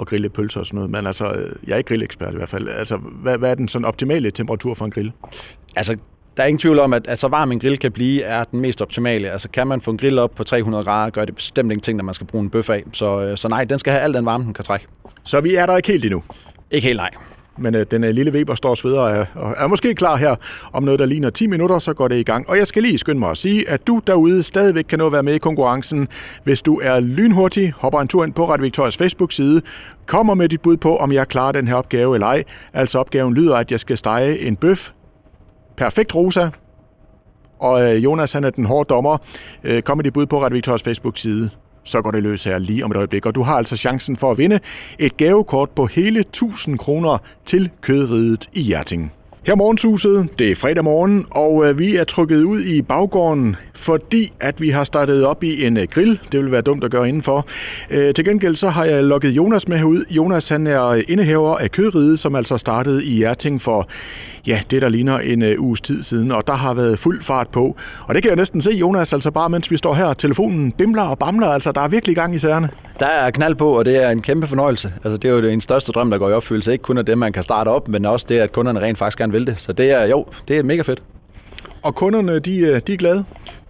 at 0.00 0.06
grille 0.06 0.28
pølser 0.28 0.60
og 0.60 0.66
sådan 0.66 0.76
noget, 0.76 0.90
men 0.90 1.06
altså, 1.06 1.24
jeg 1.66 1.72
er 1.72 1.76
ikke 1.76 1.88
grillekspert 1.88 2.32
i 2.34 2.36
hvert 2.36 2.48
fald. 2.48 2.68
Altså, 2.68 2.96
hvad, 2.96 3.38
hvad 3.38 3.50
er 3.50 3.54
den 3.54 3.68
sådan 3.68 3.84
optimale 3.84 4.30
temperatur 4.30 4.74
for 4.74 4.84
en 4.84 4.90
grill? 4.90 5.12
Altså, 5.76 5.96
der 6.36 6.42
er 6.42 6.46
ingen 6.46 6.58
tvivl 6.58 6.78
om, 6.78 6.92
at, 6.92 7.06
at 7.06 7.18
så 7.18 7.28
varm 7.28 7.52
en 7.52 7.60
grill 7.60 7.78
kan 7.78 7.92
blive, 7.92 8.22
er 8.22 8.44
den 8.44 8.60
mest 8.60 8.82
optimale. 8.82 9.30
Altså 9.30 9.48
kan 9.48 9.66
man 9.66 9.80
få 9.80 9.90
en 9.90 9.98
grill 9.98 10.18
op 10.18 10.30
på 10.34 10.44
300 10.44 10.84
grader, 10.84 11.10
gør 11.10 11.24
det 11.24 11.34
bestemt 11.34 11.72
ingenting, 11.72 11.96
når 11.96 12.04
man 12.04 12.14
skal 12.14 12.26
bruge 12.26 12.44
en 12.44 12.50
bøf 12.50 12.70
af. 12.70 12.84
Så, 12.92 13.20
øh, 13.20 13.36
så 13.36 13.48
nej, 13.48 13.64
den 13.64 13.78
skal 13.78 13.92
have 13.92 14.02
al 14.02 14.14
den 14.14 14.24
varme, 14.24 14.44
den 14.44 14.54
kan 14.54 14.64
trække. 14.64 14.86
Så 15.24 15.40
vi 15.40 15.54
er 15.54 15.66
der 15.66 15.76
ikke 15.76 15.88
helt 15.88 16.04
endnu? 16.04 16.22
Ikke 16.70 16.86
helt 16.86 16.96
nej 16.96 17.10
men 17.58 17.74
øh, 17.74 17.86
den 17.90 18.04
øh, 18.04 18.10
lille 18.10 18.32
Weber 18.32 18.54
står 18.54 18.74
sveder 18.74 19.00
og 19.00 19.10
er, 19.10 19.26
og 19.34 19.54
er 19.56 19.66
måske 19.66 19.94
klar 19.94 20.16
her 20.16 20.36
om 20.72 20.82
noget, 20.82 21.00
der 21.00 21.06
ligner 21.06 21.30
10 21.30 21.46
minutter, 21.46 21.78
så 21.78 21.94
går 21.94 22.08
det 22.08 22.16
i 22.16 22.22
gang. 22.22 22.50
Og 22.50 22.58
jeg 22.58 22.66
skal 22.66 22.82
lige 22.82 22.98
skynde 22.98 23.18
mig 23.18 23.30
at 23.30 23.36
sige, 23.36 23.68
at 23.68 23.86
du 23.86 24.00
derude 24.06 24.42
stadigvæk 24.42 24.84
kan 24.84 24.98
nå 24.98 25.06
at 25.06 25.12
være 25.12 25.22
med 25.22 25.34
i 25.34 25.38
konkurrencen. 25.38 26.08
Hvis 26.44 26.62
du 26.62 26.80
er 26.82 27.00
lynhurtig, 27.00 27.72
hopper 27.76 28.00
en 28.00 28.08
tur 28.08 28.24
ind 28.24 28.32
på 28.32 28.48
Radio 28.48 28.62
Victorias 28.62 28.96
Facebook-side, 28.96 29.62
kommer 30.06 30.34
med 30.34 30.48
dit 30.48 30.60
bud 30.60 30.76
på, 30.76 30.96
om 30.96 31.12
jeg 31.12 31.28
klarer 31.28 31.52
den 31.52 31.68
her 31.68 31.74
opgave 31.74 32.16
eller 32.16 32.26
ej. 32.26 32.44
Altså 32.72 32.98
opgaven 32.98 33.34
lyder, 33.34 33.56
at 33.56 33.72
jeg 33.72 33.80
skal 33.80 33.98
stege 33.98 34.38
en 34.38 34.56
bøf. 34.56 34.90
Perfekt 35.76 36.14
rosa, 36.14 36.48
og 37.58 37.82
øh, 37.82 38.04
Jonas 38.04 38.32
han 38.32 38.44
er 38.44 38.50
den 38.50 38.64
hårde 38.64 38.88
dommer. 38.88 39.18
Øh, 39.64 39.82
kom 39.82 39.98
med 39.98 40.04
dit 40.04 40.12
bud 40.12 40.26
på 40.26 40.42
Radio 40.42 40.54
Victorias 40.54 40.82
Facebook-side 40.82 41.50
så 41.84 42.02
går 42.02 42.10
det 42.10 42.22
løs 42.22 42.44
her 42.44 42.58
lige 42.58 42.84
om 42.84 42.90
et 42.90 42.96
øjeblik. 42.96 43.26
Og 43.26 43.34
du 43.34 43.42
har 43.42 43.54
altså 43.54 43.76
chancen 43.76 44.16
for 44.16 44.30
at 44.30 44.38
vinde 44.38 44.60
et 44.98 45.16
gavekort 45.16 45.70
på 45.70 45.86
hele 45.86 46.20
1000 46.20 46.78
kroner 46.78 47.18
til 47.46 47.70
kødridet 47.80 48.48
i 48.52 48.62
Hjerting. 48.62 49.12
Her 49.46 49.54
morgenshuset, 49.54 50.28
det 50.38 50.50
er 50.50 50.54
fredag 50.54 50.84
morgen, 50.84 51.26
og 51.30 51.68
øh, 51.68 51.78
vi 51.78 51.96
er 51.96 52.04
trykket 52.04 52.42
ud 52.42 52.62
i 52.62 52.82
baggården, 52.82 53.56
fordi 53.74 54.32
at 54.40 54.60
vi 54.60 54.70
har 54.70 54.84
startet 54.84 55.24
op 55.24 55.44
i 55.44 55.66
en 55.66 55.76
øh, 55.76 55.86
grill. 55.90 56.20
Det 56.32 56.40
vil 56.40 56.52
være 56.52 56.60
dumt 56.60 56.84
at 56.84 56.90
gøre 56.90 57.08
indenfor. 57.08 57.46
Øh, 57.90 58.14
til 58.14 58.24
gengæld 58.24 58.56
så 58.56 58.68
har 58.68 58.84
jeg 58.84 59.04
lukket 59.04 59.30
Jonas 59.30 59.68
med 59.68 59.78
herud. 59.78 60.04
Jonas 60.10 60.48
han 60.48 60.66
er 60.66 61.02
indehaver 61.08 61.56
af 61.56 61.70
Kødride, 61.70 62.16
som 62.16 62.34
altså 62.34 62.58
startede 62.58 63.04
i 63.04 63.10
Hjerting 63.10 63.62
for 63.62 63.88
ja, 64.46 64.60
det 64.70 64.82
der 64.82 64.88
ligner 64.88 65.18
en 65.18 65.42
uh, 65.42 65.48
uges 65.58 65.80
tid 65.80 66.02
siden, 66.02 66.32
og 66.32 66.46
der 66.46 66.52
har 66.52 66.74
været 66.74 66.98
fuld 66.98 67.22
fart 67.22 67.48
på. 67.48 67.76
Og 68.08 68.14
det 68.14 68.22
kan 68.22 68.28
jeg 68.28 68.36
næsten 68.36 68.60
se, 68.60 68.70
Jonas, 68.70 69.12
altså 69.12 69.30
bare 69.30 69.48
mens 69.48 69.70
vi 69.70 69.76
står 69.76 69.94
her, 69.94 70.12
telefonen 70.12 70.72
bimler 70.72 71.02
og 71.02 71.18
bamler, 71.18 71.46
altså 71.46 71.72
der 71.72 71.80
er 71.80 71.88
virkelig 71.88 72.16
gang 72.16 72.34
i 72.34 72.38
sagerne. 72.38 72.68
Der 73.00 73.06
er 73.06 73.30
knald 73.30 73.54
på, 73.54 73.78
og 73.78 73.84
det 73.84 74.02
er 74.02 74.10
en 74.10 74.22
kæmpe 74.22 74.46
fornøjelse. 74.46 74.92
Altså 75.04 75.16
det 75.16 75.30
er 75.30 75.34
jo 75.34 75.48
en 75.48 75.60
største 75.60 75.92
drøm, 75.92 76.10
der 76.10 76.18
går 76.18 76.30
i 76.30 76.32
opfyldelse. 76.32 76.72
Ikke 76.72 76.82
kun 76.82 76.98
af 76.98 77.06
det, 77.06 77.18
man 77.18 77.32
kan 77.32 77.42
starte 77.42 77.68
op, 77.68 77.88
men 77.88 78.06
også 78.06 78.26
det, 78.28 78.38
at 78.38 78.52
kunderne 78.52 78.80
rent 78.80 78.98
faktisk 78.98 79.18
gerne 79.18 79.32
vil 79.32 79.46
det. 79.46 79.58
Så 79.58 79.72
det 79.72 79.90
er 79.90 80.04
jo, 80.04 80.26
det 80.48 80.58
er 80.58 80.62
mega 80.62 80.82
fedt. 80.82 81.00
Og 81.82 81.94
kunderne, 81.94 82.38
de, 82.38 82.58
øh, 82.58 82.80
de 82.86 82.92
er 82.92 82.96
glade? 82.96 83.24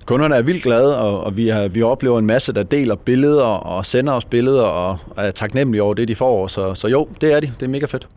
Kunderne 0.05 0.37
er 0.37 0.43
vildt 0.43 0.63
glade, 0.63 0.99
og, 0.99 1.25
og 1.25 1.37
vi, 1.37 1.49
har, 1.49 1.69
vi 1.69 1.83
oplever 1.83 2.19
en 2.19 2.27
masse, 2.27 2.53
der 2.53 2.63
deler 2.63 2.95
billeder 2.95 3.45
og 3.45 3.87
sender 3.87 4.13
os 4.13 4.25
billeder 4.25 4.63
og 4.63 4.99
er 5.17 5.31
taknemmelige 5.31 5.83
over 5.83 5.95
det, 5.95 6.09
de 6.09 6.17
får. 6.17 6.47
Så, 6.47 6.75
så 6.75 6.89
jo, 6.89 7.09
det 7.21 7.33
er 7.33 7.41
de. 7.41 7.47
Det 7.61 7.63
er 7.63 7.69
mega 7.69 7.87
fedt. 7.87 8.09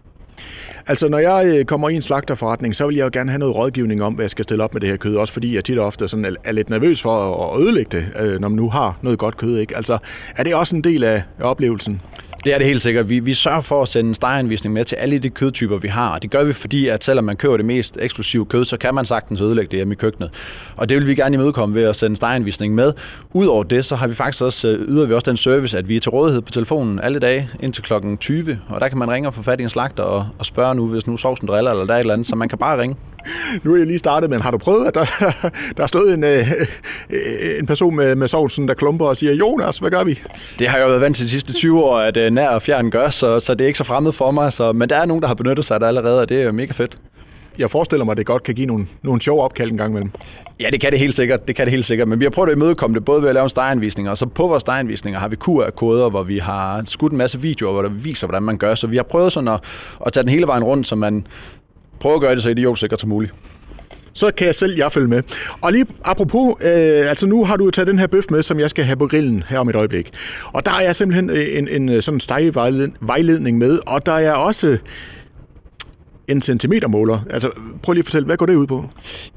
Altså, 0.88 1.08
når 1.08 1.18
jeg 1.18 1.58
øh, 1.58 1.66
kommer 1.66 1.90
i 1.90 1.96
en 1.96 2.02
slagterforretning, 2.02 2.76
så 2.76 2.88
vil 2.88 2.96
jeg 2.96 3.04
jo 3.04 3.10
gerne 3.14 3.32
have 3.32 3.40
noget 3.40 3.56
rådgivning 3.56 4.04
om, 4.04 4.14
hvad 4.14 4.24
jeg 4.24 4.30
skal 4.30 4.44
stille 4.44 4.64
op 4.64 4.74
med 4.74 4.82
det 4.82 4.90
her 4.90 4.98
kød. 4.98 5.16
Også 5.16 5.34
fordi 5.34 5.56
jeg 5.56 5.64
tit 5.64 5.80
og 5.80 5.86
ofte 5.86 6.08
sådan 6.08 6.38
er 6.44 6.52
lidt 6.52 6.70
nervøs 6.70 7.02
for 7.02 7.46
at 7.54 7.62
ødelægge 7.62 7.98
det, 7.98 8.06
øh, 8.20 8.40
når 8.40 8.48
man 8.48 8.56
nu 8.56 8.70
har 8.70 8.98
noget 9.02 9.20
godt 9.20 9.38
kød. 9.38 9.58
Ikke? 9.58 9.78
Altså, 9.78 9.98
er 10.36 10.44
det 10.44 10.56
også 10.56 10.76
en 10.76 10.84
del 10.84 11.04
af 11.04 11.24
oplevelsen? 11.42 12.02
Det 12.46 12.54
er 12.54 12.58
det 12.58 12.68
helt 12.68 12.82
sikkert. 12.82 13.10
Vi, 13.10 13.20
vi 13.20 13.34
sørger 13.34 13.62
for 13.62 13.82
at 13.82 13.88
sende 13.88 14.08
en 14.08 14.14
steganvisning 14.14 14.74
med 14.74 14.86
til 14.86 14.96
alle 14.96 15.20
de 15.20 15.30
kødtyper, 15.30 15.78
vi 15.78 15.88
har. 15.88 16.10
Og 16.10 16.22
det 16.22 16.32
gør 16.32 16.44
vi, 16.44 16.54
fordi 16.54 16.88
at 16.88 17.04
selvom 17.04 17.26
man 17.26 17.36
køber 17.36 17.58
det 17.58 17.66
mest 17.66 17.98
eksklusive 18.02 18.46
kød, 18.46 18.66
så 18.66 18.78
kan 18.78 18.96
man 18.96 19.06
sagtens 19.06 19.42
ødelægge 19.42 19.72
det 19.72 19.78
hjemme 19.78 19.94
i 19.94 19.96
køkkenet. 19.96 20.30
Og 20.76 20.90
det 20.90 20.98
vil 20.98 21.08
vi 21.08 21.16
gerne 21.16 21.34
imødekomme 21.34 21.76
ved 21.76 21.84
at 21.84 21.96
sende 21.96 22.36
en 22.62 22.76
med. 22.76 22.94
Udover 23.34 23.64
det, 23.64 23.86
så 23.86 23.96
har 23.96 24.08
vi 24.08 24.16
faktisk 24.16 24.44
også, 24.44 24.68
øh, 24.68 24.88
yder 24.88 25.06
vi 25.06 25.14
også 25.14 25.32
den 25.32 25.38
service, 25.38 25.78
at 25.78 25.90
vi 25.90 25.96
er 25.96 26.00
til 26.00 26.12
rådighed 26.12 26.42
på 26.42 26.52
telefonen 26.52 27.00
alle 27.00 27.20
dage 27.20 27.50
indtil 27.60 27.84
kl. 27.84 27.94
20. 28.20 28.60
Og 28.70 28.82
der 28.82 28.88
kan 28.88 28.98
man 28.98 29.12
ringe 29.12 29.30
og 29.30 29.34
få 29.34 29.44
fat 29.44 29.60
i 29.60 29.64
en 29.64 29.70
slagter 29.70 30.04
og, 30.04 30.28
og 30.40 30.46
spørge 30.46 30.76
nu, 30.76 30.88
hvis 30.88 31.08
nu 31.08 31.18
sovsen 31.18 31.48
driller 31.48 31.72
eller 31.72 31.86
der 31.86 31.94
er 31.94 31.98
et 31.98 32.00
eller 32.00 32.14
andet. 32.14 32.28
Så 32.28 32.36
man 32.36 32.50
kan 32.50 32.58
bare 32.58 32.82
ringe. 32.82 32.96
Nu 33.64 33.74
er 33.74 33.78
jeg 33.78 33.88
lige 33.88 34.00
startet, 34.00 34.30
men 34.30 34.42
har 34.42 34.52
du 34.52 34.58
prøvet, 34.58 34.88
at 34.88 34.96
der, 34.96 35.06
der 35.78 35.84
er 35.84 35.88
stået 35.88 36.14
en, 36.14 36.24
øh, 36.24 36.48
en 37.60 37.66
person 37.66 37.96
med, 37.96 38.16
med 38.16 38.28
sovsen, 38.28 38.68
der 38.68 38.74
klumper 38.74 39.06
og 39.06 39.18
siger, 39.18 39.34
Jonas, 39.34 39.78
hvad 39.78 39.92
gør 39.92 40.04
vi? 40.04 40.20
Det 40.60 40.68
har 40.68 40.78
jeg 40.78 40.84
jo 40.84 40.90
været 40.90 41.02
vant 41.02 41.16
til 41.16 41.26
de 41.26 41.30
sidste 41.30 41.54
20 41.54 41.84
år, 41.84 42.00
at 42.00 42.18
øh, 42.18 42.32
nær 42.32 42.50
og 42.50 42.62
fjern 42.62 42.90
gør, 42.90 43.10
så, 43.10 43.40
så 43.40 43.54
det 43.54 43.64
er 43.64 43.68
ikke 43.68 43.78
så 43.78 43.84
fremmed 43.84 44.12
for 44.12 44.32
mig. 44.32 44.54
Så, 44.54 44.72
men 44.72 44.90
der 44.90 44.96
er 44.96 45.06
nogen, 45.06 45.22
der 45.22 45.28
har 45.28 45.36
benyttet 45.36 45.66
sig 45.66 45.76
af 45.76 45.80
det 45.80 45.88
allerede, 45.88 46.22
og 46.22 46.30
det 46.30 46.42
er 46.42 46.52
mega 46.52 46.74
fedt. 46.74 46.98
Jeg 47.58 47.70
forestiller 47.70 48.06
mig, 48.06 48.12
at 48.12 48.18
det 48.18 48.26
godt 48.26 48.44
kan 48.44 48.56
give 48.56 48.68
nogle, 48.68 48.88
nogle 49.02 49.22
sjove 49.22 49.42
opkald 49.42 49.72
en 49.72 49.78
gang 49.78 49.90
imellem. 49.90 50.12
Ja, 50.60 50.70
det 50.72 50.82
kan 50.82 50.92
det 50.92 51.00
helt 51.00 51.16
sikkert. 51.16 51.48
Det 51.48 51.56
kan 51.56 51.66
det 51.66 51.72
helt 51.72 51.86
sikkert. 51.86 52.08
Men 52.08 52.20
vi 52.20 52.26
har 52.26 52.30
prøvet 52.30 52.50
at 52.50 52.56
imødekomme 52.56 52.94
det 52.94 53.06
både 53.06 53.22
ved 53.22 53.30
at 53.30 53.34
lave 53.34 53.44
en 53.44 53.50
steganvisning, 53.50 54.10
og 54.10 54.18
så 54.18 54.26
på 54.26 54.48
vores 54.48 54.62
steganvisninger 54.62 55.20
har 55.20 55.28
vi 55.28 55.36
QR-koder, 55.36 56.10
hvor 56.10 56.24
vi 56.24 56.38
har 56.38 56.84
skudt 56.86 57.12
en 57.12 57.18
masse 57.18 57.42
videoer, 57.42 57.72
hvor 57.72 57.82
der 57.82 57.90
viser, 57.90 58.28
hvordan 58.28 58.44
man 58.44 58.58
gør. 58.58 58.76
Så 58.76 58.88
vi 58.88 58.96
har 58.96 59.04
prøvet 59.04 59.32
sådan 59.32 59.48
at, 59.48 59.60
at 60.06 60.14
tage 60.14 60.24
den 60.24 60.32
hele 60.32 60.48
vejen 60.48 60.64
rundt, 60.64 60.88
så 60.88 60.96
man 60.96 61.28
prøve 62.04 62.16
at 62.16 62.22
gøre 62.22 62.36
det 62.36 62.44
så 62.44 62.50
idiot 62.50 63.00
som 63.00 63.10
muligt 63.10 63.34
så 64.14 64.32
kan 64.38 64.48
jeg 64.48 64.56
selv 64.56 64.78
jeg 64.78 64.92
følge 64.92 65.08
med. 65.08 65.24
Og 65.62 65.72
lige 65.72 65.86
apropos, 66.04 66.56
øh, 66.62 67.10
altså 67.10 67.28
nu 67.28 67.46
har 67.46 67.58
du 67.58 67.70
taget 67.70 67.88
den 67.88 68.00
her 68.00 68.08
bøf 68.08 68.24
med, 68.30 68.44
som 68.44 68.60
jeg 68.60 68.70
skal 68.70 68.86
have 68.86 68.96
på 68.96 69.08
grillen 69.08 69.44
her 69.50 69.60
om 69.60 69.70
et 69.70 69.76
øjeblik. 69.76 70.12
Og 70.54 70.66
der 70.66 70.72
er 70.72 70.94
simpelthen 70.94 71.30
øh, 71.30 71.58
en, 71.58 71.68
en, 71.68 71.90
øh, 71.90 71.96
en 71.96 72.02
sådan 72.02 72.20
stegevejledning 72.20 73.58
med, 73.58 73.80
og 73.86 74.06
der 74.06 74.14
er 74.14 74.34
også 74.34 74.78
en 76.28 76.42
centimetermåler. 76.42 77.20
Altså, 77.30 77.50
prøv 77.84 77.94
lige 77.94 78.02
at 78.02 78.06
fortælle, 78.06 78.26
hvad 78.26 78.38
går 78.38 78.46
det 78.46 78.56
ud 78.56 78.68
på? 78.68 78.86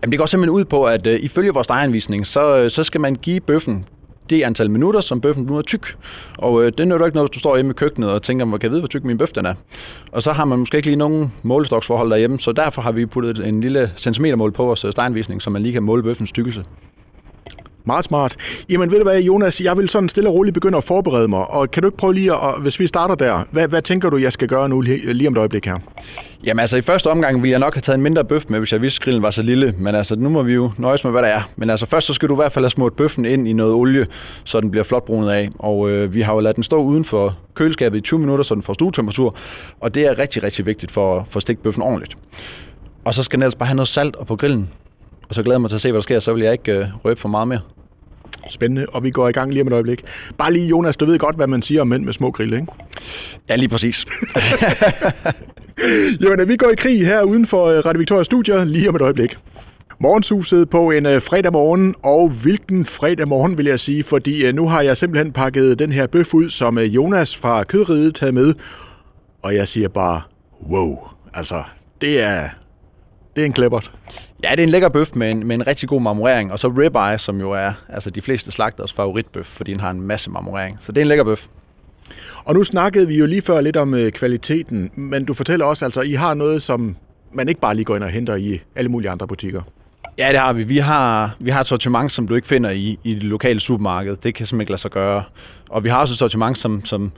Jamen, 0.02 0.10
det 0.10 0.18
går 0.18 0.26
simpelthen 0.26 0.54
ud 0.54 0.64
på, 0.64 0.84
at 0.84 1.06
øh, 1.06 1.20
ifølge 1.20 1.54
vores 1.54 1.64
steganvisning, 1.64 2.26
så, 2.26 2.56
øh, 2.56 2.70
så 2.70 2.84
skal 2.84 3.00
man 3.00 3.14
give 3.14 3.40
bøffen 3.40 3.84
det 4.30 4.42
antal 4.42 4.70
minutter, 4.70 5.00
som 5.00 5.20
bøffen 5.20 5.44
nu 5.44 5.58
er 5.58 5.62
tyk. 5.62 5.96
Og 6.38 6.64
øh, 6.64 6.72
det 6.78 6.88
nytter 6.88 7.06
ikke 7.06 7.16
noget, 7.16 7.30
hvis 7.30 7.34
du 7.34 7.38
står 7.38 7.56
hjemme 7.56 7.70
i 7.70 7.74
køkkenet 7.74 8.10
og 8.10 8.22
tænker, 8.22 8.44
hvor 8.44 8.58
kan 8.58 8.66
jeg 8.66 8.70
vide, 8.70 8.80
hvor 8.80 8.88
tyk 8.88 9.04
min 9.04 9.18
bøf 9.18 9.32
den 9.32 9.46
er. 9.46 9.54
Og 10.12 10.22
så 10.22 10.32
har 10.32 10.44
man 10.44 10.58
måske 10.58 10.76
ikke 10.76 10.88
lige 10.88 10.96
nogen 10.96 11.32
målestoksforhold 11.42 12.10
derhjemme, 12.10 12.40
så 12.40 12.52
derfor 12.52 12.82
har 12.82 12.92
vi 12.92 13.06
puttet 13.06 13.46
en 13.46 13.60
lille 13.60 13.92
centimetermål 13.96 14.52
på 14.52 14.64
vores 14.64 14.84
øh, 14.84 14.92
steganvisning, 14.92 15.42
så 15.42 15.50
man 15.50 15.62
lige 15.62 15.72
kan 15.72 15.82
måle 15.82 16.02
bøffens 16.02 16.32
tykkelse. 16.32 16.64
Meget 17.86 18.04
smart. 18.04 18.36
Jamen 18.68 18.90
ved 18.90 18.98
du 18.98 19.02
hvad, 19.02 19.20
Jonas, 19.20 19.60
jeg 19.60 19.76
vil 19.76 19.88
sådan 19.88 20.08
stille 20.08 20.30
og 20.30 20.34
roligt 20.34 20.54
begynde 20.54 20.78
at 20.78 20.84
forberede 20.84 21.28
mig, 21.28 21.50
og 21.50 21.70
kan 21.70 21.82
du 21.82 21.88
ikke 21.88 21.98
prøve 21.98 22.14
lige 22.14 22.32
at, 22.32 22.60
hvis 22.60 22.80
vi 22.80 22.86
starter 22.86 23.14
der, 23.14 23.44
hvad, 23.50 23.68
hvad 23.68 23.82
tænker 23.82 24.10
du, 24.10 24.16
jeg 24.16 24.32
skal 24.32 24.48
gøre 24.48 24.68
nu 24.68 24.80
lige, 24.80 25.12
lige 25.12 25.28
om 25.28 25.34
et 25.34 25.38
øjeblik 25.38 25.64
her? 25.64 25.78
Jamen 26.44 26.60
altså, 26.60 26.76
i 26.76 26.80
første 26.80 27.10
omgang 27.10 27.42
ville 27.42 27.50
jeg 27.50 27.58
nok 27.58 27.74
have 27.74 27.80
taget 27.80 27.96
en 27.96 28.02
mindre 28.02 28.24
bøf 28.24 28.44
med, 28.48 28.58
hvis 28.58 28.72
jeg 28.72 28.82
vidste, 28.82 29.00
grillen 29.00 29.22
var 29.22 29.30
så 29.30 29.42
lille, 29.42 29.74
men 29.78 29.94
altså, 29.94 30.16
nu 30.16 30.28
må 30.28 30.42
vi 30.42 30.54
jo 30.54 30.70
nøjes 30.78 31.04
med, 31.04 31.12
hvad 31.12 31.22
der 31.22 31.28
er. 31.28 31.50
Men 31.56 31.70
altså, 31.70 31.86
først 31.86 32.06
så 32.06 32.12
skal 32.12 32.28
du 32.28 32.34
i 32.34 32.36
hvert 32.36 32.52
fald 32.52 32.64
have 32.64 32.70
smurt 32.70 32.92
bøffen 32.92 33.24
ind 33.24 33.48
i 33.48 33.52
noget 33.52 33.74
olie, 33.74 34.06
så 34.44 34.60
den 34.60 34.70
bliver 34.70 34.84
flot 34.84 35.04
brunet 35.04 35.30
af, 35.30 35.48
og 35.58 35.90
øh, 35.90 36.14
vi 36.14 36.20
har 36.20 36.34
jo 36.34 36.40
ladet 36.40 36.56
den 36.56 36.64
stå 36.64 36.82
uden 36.82 37.04
for 37.04 37.38
køleskabet 37.54 37.98
i 37.98 38.00
20 38.00 38.20
minutter, 38.20 38.42
så 38.44 38.54
den 38.54 38.62
får 38.62 38.72
stuetemperatur, 38.72 39.36
og 39.80 39.94
det 39.94 40.06
er 40.06 40.18
rigtig, 40.18 40.42
rigtig 40.42 40.66
vigtigt 40.66 40.92
for, 40.92 41.20
at 41.20 41.26
få 41.30 41.40
stikke 41.40 41.62
bøffen 41.62 41.82
ordentligt. 41.82 42.16
Og 43.04 43.14
så 43.14 43.22
skal 43.22 43.36
den 43.36 43.42
ellers 43.42 43.54
bare 43.54 43.66
have 43.66 43.76
noget 43.76 43.88
salt 43.88 44.16
og 44.16 44.26
på 44.26 44.36
grillen, 44.36 44.68
og 45.28 45.34
så 45.34 45.42
glæder 45.42 45.54
jeg 45.54 45.60
mig 45.60 45.70
til 45.70 45.76
at 45.76 45.80
se, 45.80 45.90
hvad 45.90 45.98
der 45.98 46.02
sker, 46.02 46.20
så 46.20 46.32
vil 46.32 46.42
jeg 46.42 46.52
ikke 46.52 46.78
øh, 46.78 46.88
røbe 47.04 47.20
for 47.20 47.28
meget 47.28 47.48
mere. 47.48 47.60
Spændende, 48.48 48.86
og 48.88 49.04
vi 49.04 49.10
går 49.10 49.28
i 49.28 49.32
gang 49.32 49.52
lige 49.52 49.62
om 49.62 49.66
et 49.66 49.72
øjeblik. 49.72 50.02
Bare 50.38 50.52
lige, 50.52 50.66
Jonas, 50.66 50.96
du 50.96 51.04
ved 51.04 51.18
godt, 51.18 51.36
hvad 51.36 51.46
man 51.46 51.62
siger 51.62 51.80
om 51.80 51.88
mænd 51.88 52.04
med 52.04 52.12
små 52.12 52.30
grille, 52.30 52.56
ikke? 52.56 52.72
Ja, 53.48 53.56
lige 53.56 53.68
præcis. 53.68 54.06
Jamen, 56.22 56.48
vi 56.48 56.56
går 56.56 56.70
i 56.70 56.74
krig 56.74 57.06
her 57.06 57.22
uden 57.22 57.46
for 57.46 57.66
øh, 57.66 57.84
Radio 57.84 57.98
Victoria 57.98 58.22
Studio 58.24 58.64
lige 58.64 58.88
om 58.88 58.96
et 58.96 59.02
øjeblik. 59.02 59.36
Morgenshuset 60.00 60.70
på 60.70 60.90
en 60.90 61.06
øh, 61.06 61.22
fredag 61.22 61.52
morgen, 61.52 61.94
og 62.02 62.28
hvilken 62.28 62.86
fredag 62.86 63.28
morgen 63.28 63.58
vil 63.58 63.66
jeg 63.66 63.80
sige, 63.80 64.02
fordi 64.02 64.46
øh, 64.46 64.54
nu 64.54 64.68
har 64.68 64.82
jeg 64.82 64.96
simpelthen 64.96 65.32
pakket 65.32 65.78
den 65.78 65.92
her 65.92 66.06
bøf 66.06 66.34
ud, 66.34 66.50
som 66.50 66.78
Jonas 66.78 67.36
fra 67.36 67.64
Kødriget 67.64 68.14
taget 68.14 68.34
med, 68.34 68.54
og 69.42 69.54
jeg 69.54 69.68
siger 69.68 69.88
bare, 69.88 70.22
wow, 70.70 70.98
altså, 71.34 71.62
det 72.00 72.20
er, 72.20 72.48
det 73.36 73.42
er 73.42 73.46
en 73.46 73.52
klippert. 73.52 73.92
Ja, 74.44 74.50
det 74.50 74.60
er 74.60 74.62
en 74.62 74.68
lækker 74.68 74.88
bøf 74.88 75.14
med 75.14 75.30
en, 75.30 75.46
med 75.46 75.56
en 75.56 75.66
rigtig 75.66 75.88
god 75.88 76.00
marmorering, 76.00 76.52
og 76.52 76.58
så 76.58 76.68
ribeye, 76.68 77.18
som 77.18 77.40
jo 77.40 77.52
er 77.52 77.72
altså 77.88 78.10
de 78.10 78.22
fleste 78.22 78.52
slagters 78.52 78.92
favoritbøf, 78.92 79.46
fordi 79.46 79.72
den 79.72 79.80
har 79.80 79.90
en 79.90 80.00
masse 80.00 80.30
marmorering. 80.30 80.76
Så 80.80 80.92
det 80.92 81.00
er 81.00 81.02
en 81.02 81.08
lækker 81.08 81.24
bøf. 81.24 81.46
Og 82.44 82.54
nu 82.54 82.64
snakkede 82.64 83.08
vi 83.08 83.18
jo 83.18 83.26
lige 83.26 83.42
før 83.42 83.60
lidt 83.60 83.76
om 83.76 83.94
øh, 83.94 84.12
kvaliteten, 84.12 84.90
men 84.94 85.24
du 85.24 85.34
fortæller 85.34 85.66
også, 85.66 85.84
altså 85.84 86.00
I 86.00 86.12
har 86.12 86.34
noget, 86.34 86.62
som 86.62 86.96
man 87.32 87.48
ikke 87.48 87.60
bare 87.60 87.74
lige 87.74 87.84
går 87.84 87.96
ind 87.96 88.04
og 88.04 88.10
henter 88.10 88.34
i 88.34 88.60
alle 88.76 88.90
mulige 88.90 89.10
andre 89.10 89.26
butikker. 89.26 89.62
Ja, 90.18 90.28
det 90.28 90.38
har 90.38 90.52
vi. 90.52 90.62
Vi 90.62 90.78
har, 90.78 91.36
vi 91.38 91.50
har 91.50 91.60
et 91.60 91.66
sortiment, 91.66 92.12
som 92.12 92.28
du 92.28 92.34
ikke 92.34 92.48
finder 92.48 92.70
i, 92.70 92.98
i 93.04 93.14
det 93.14 93.22
lokale 93.22 93.60
supermarked. 93.60 94.16
Det 94.16 94.34
kan 94.34 94.46
simpelthen 94.46 94.60
ikke 94.60 94.72
lade 94.72 94.80
sig 94.80 94.90
gøre. 94.90 95.22
Og 95.70 95.84
vi 95.84 95.88
har 95.88 96.00
også 96.00 96.12
et 96.12 96.18
sortiment, 96.18 96.58
som, 96.58 96.84
som 96.84 97.12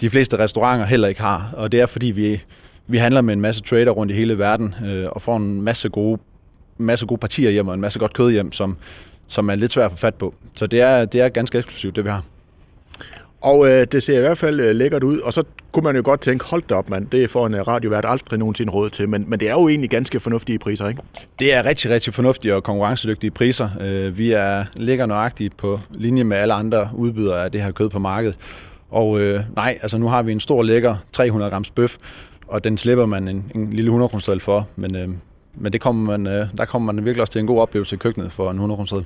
de 0.00 0.10
fleste 0.10 0.38
restauranter 0.38 0.86
heller 0.86 1.08
ikke 1.08 1.20
har. 1.20 1.50
Og 1.56 1.72
det 1.72 1.80
er, 1.80 1.86
fordi 1.86 2.06
vi, 2.06 2.42
vi 2.86 2.98
handler 2.98 3.20
med 3.20 3.34
en 3.34 3.40
masse 3.40 3.62
trader 3.62 3.90
rundt 3.90 4.12
i 4.12 4.14
hele 4.14 4.38
verden 4.38 4.74
øh, 4.84 5.06
og 5.10 5.22
får 5.22 5.36
en 5.36 5.62
masse 5.62 5.88
gode 5.88 6.18
masse 6.78 7.06
gode 7.06 7.18
partier 7.18 7.50
hjem 7.50 7.68
og 7.68 7.74
en 7.74 7.80
masse 7.80 7.98
godt 7.98 8.12
kød 8.12 8.30
hjem, 8.30 8.52
som, 8.52 8.76
som 9.28 9.48
er 9.48 9.54
lidt 9.54 9.72
svært 9.72 9.84
at 9.84 9.90
få 9.90 9.96
fat 9.96 10.14
på. 10.14 10.34
Så 10.54 10.66
det 10.66 10.80
er, 10.80 11.04
det 11.04 11.20
er 11.20 11.28
ganske 11.28 11.58
eksklusivt, 11.58 11.96
det 11.96 12.04
vi 12.04 12.10
har. 12.10 12.22
Og 13.44 13.68
øh, 13.68 13.86
det 13.92 14.02
ser 14.02 14.16
i 14.16 14.20
hvert 14.20 14.38
fald 14.38 14.60
øh, 14.60 14.76
lækkert 14.76 15.02
ud, 15.02 15.18
og 15.18 15.32
så 15.32 15.42
kunne 15.72 15.82
man 15.84 15.96
jo 15.96 16.02
godt 16.04 16.20
tænke, 16.20 16.44
hold 16.44 16.62
da 16.68 16.74
op 16.74 16.90
mand, 16.90 17.06
det 17.06 17.30
får 17.30 17.46
en 17.46 17.54
øh, 17.54 17.60
radiovært 17.60 18.04
aldrig 18.08 18.38
nogensinde 18.38 18.72
råd 18.72 18.90
til, 18.90 19.08
men, 19.08 19.24
men 19.28 19.40
det 19.40 19.48
er 19.48 19.52
jo 19.52 19.68
egentlig 19.68 19.90
ganske 19.90 20.20
fornuftige 20.20 20.58
priser, 20.58 20.88
ikke? 20.88 21.02
Det 21.38 21.54
er 21.54 21.64
rigtig, 21.64 21.90
rigtig 21.90 22.14
fornuftige 22.14 22.54
og 22.54 22.62
konkurrencedygtige 22.62 23.30
priser. 23.30 23.70
Øh, 23.80 24.18
vi 24.18 24.32
er 24.32 24.64
ligger 24.76 25.06
nøjagtigt 25.06 25.56
på 25.56 25.80
linje 25.90 26.24
med 26.24 26.36
alle 26.36 26.54
andre 26.54 26.88
udbydere 26.94 27.44
af 27.44 27.52
det 27.52 27.62
her 27.62 27.70
kød 27.70 27.88
på 27.88 27.98
markedet. 27.98 28.38
Og 28.90 29.20
øh, 29.20 29.40
nej, 29.56 29.78
altså 29.82 29.98
nu 29.98 30.08
har 30.08 30.22
vi 30.22 30.32
en 30.32 30.40
stor 30.40 30.62
lækker 30.62 30.96
300 31.12 31.50
grams 31.50 31.70
bøf, 31.70 31.96
og 32.48 32.64
den 32.64 32.78
slipper 32.78 33.06
man 33.06 33.28
en, 33.28 33.52
en 33.54 33.70
lille 33.70 33.88
100 33.88 34.08
kroner 34.08 34.38
for, 34.38 34.68
men 34.76 34.96
øh, 34.96 35.08
men 35.56 35.72
det 35.72 35.80
kommer 35.80 36.16
man, 36.16 36.32
øh, 36.32 36.46
der 36.58 36.64
kommer 36.64 36.92
man 36.92 37.04
virkelig 37.04 37.20
også 37.20 37.32
til 37.32 37.40
en 37.40 37.46
god 37.46 37.60
oplevelse 37.60 37.96
i 37.96 37.98
køkkenet 37.98 38.32
for 38.32 38.50
en 38.50 38.56
100 38.56 38.76
kroner 38.76 39.04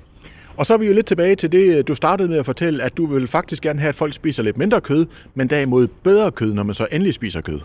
og 0.59 0.67
så 0.67 0.75
er 0.75 0.79
vi 0.79 0.87
jo 0.87 0.93
lidt 0.93 1.07
tilbage 1.07 1.35
til 1.35 1.53
det, 1.53 1.89
du 1.89 1.95
startede 1.95 2.29
med 2.29 2.39
at 2.39 2.47
fortælle, 2.47 2.83
at 2.83 2.97
du 2.97 3.07
vil 3.07 3.27
faktisk 3.27 3.63
gerne 3.63 3.81
have, 3.81 3.89
at 3.89 3.95
folk 3.95 4.13
spiser 4.13 4.43
lidt 4.43 4.59
mindre 4.59 4.81
kød, 4.81 5.07
men 5.35 5.51
derimod 5.51 5.87
bedre 6.03 6.31
kød, 6.31 6.55
når 6.55 6.63
man 6.63 6.75
så 6.75 6.87
endelig 6.93 7.15
spiser 7.15 7.41
kød. 7.41 7.61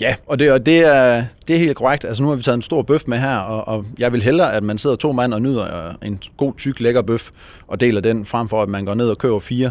Ja, 0.00 0.14
og 0.26 0.38
det, 0.38 0.52
og 0.52 0.66
det, 0.66 0.78
er, 0.78 1.24
det 1.48 1.56
er 1.56 1.60
helt 1.60 1.76
korrekt. 1.76 2.04
Altså 2.04 2.22
nu 2.22 2.28
har 2.28 2.36
vi 2.36 2.42
taget 2.42 2.56
en 2.56 2.62
stor 2.62 2.82
bøf 2.82 3.02
med 3.06 3.18
her, 3.18 3.36
og, 3.36 3.68
og 3.68 3.86
jeg 3.98 4.12
vil 4.12 4.22
hellere, 4.22 4.52
at 4.52 4.62
man 4.62 4.78
sidder 4.78 4.96
to 4.96 5.12
mand 5.12 5.34
og 5.34 5.42
nyder 5.42 5.88
øh, 5.88 5.94
en 6.02 6.22
god, 6.36 6.52
tyk, 6.58 6.80
lækker 6.80 7.02
bøf, 7.02 7.30
og 7.66 7.80
deler 7.80 8.00
den, 8.00 8.26
frem 8.26 8.48
for 8.48 8.62
at 8.62 8.68
man 8.68 8.84
går 8.84 8.94
ned 8.94 9.08
og 9.08 9.18
køber 9.18 9.38
fire 9.38 9.70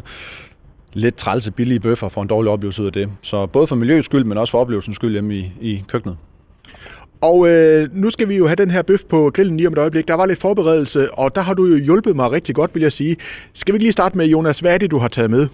lidt 0.93 1.15
trælse 1.15 1.51
billige 1.51 1.79
bøffer 1.79 2.09
for 2.09 2.21
en 2.21 2.27
dårlig 2.27 2.51
oplevelse 2.51 2.81
ud 2.81 2.87
af 2.87 2.93
det. 2.93 3.09
Så 3.21 3.45
både 3.45 3.67
for 3.67 3.75
miljøets 3.75 4.05
skyld, 4.05 4.23
men 4.23 4.37
også 4.37 4.51
for 4.51 4.59
oplevelsens 4.59 4.95
skyld 4.95 5.11
hjemme 5.11 5.35
i, 5.35 5.51
i 5.61 5.83
køkkenet. 5.87 6.17
Og 7.21 7.49
øh, 7.49 7.89
nu 7.93 8.09
skal 8.09 8.29
vi 8.29 8.37
jo 8.37 8.47
have 8.47 8.55
den 8.55 8.71
her 8.71 8.81
bøf 8.81 8.99
på 9.09 9.31
grillen 9.33 9.57
lige 9.57 9.67
om 9.67 9.73
et 9.73 9.79
øjeblik. 9.79 10.07
Der 10.07 10.13
var 10.13 10.25
lidt 10.25 10.39
forberedelse, 10.39 11.13
og 11.13 11.35
der 11.35 11.41
har 11.41 11.53
du 11.53 11.65
jo 11.65 11.77
hjulpet 11.77 12.15
mig 12.15 12.31
rigtig 12.31 12.55
godt, 12.55 12.75
vil 12.75 12.81
jeg 12.81 12.91
sige. 12.91 13.17
Skal 13.53 13.73
vi 13.73 13.75
ikke 13.75 13.83
lige 13.83 13.91
starte 13.91 14.17
med, 14.17 14.25
Jonas, 14.25 14.59
hvad 14.59 14.73
er 14.73 14.77
det, 14.77 14.91
du 14.91 14.97
har 14.97 15.07
taget 15.07 15.31
med? 15.31 15.47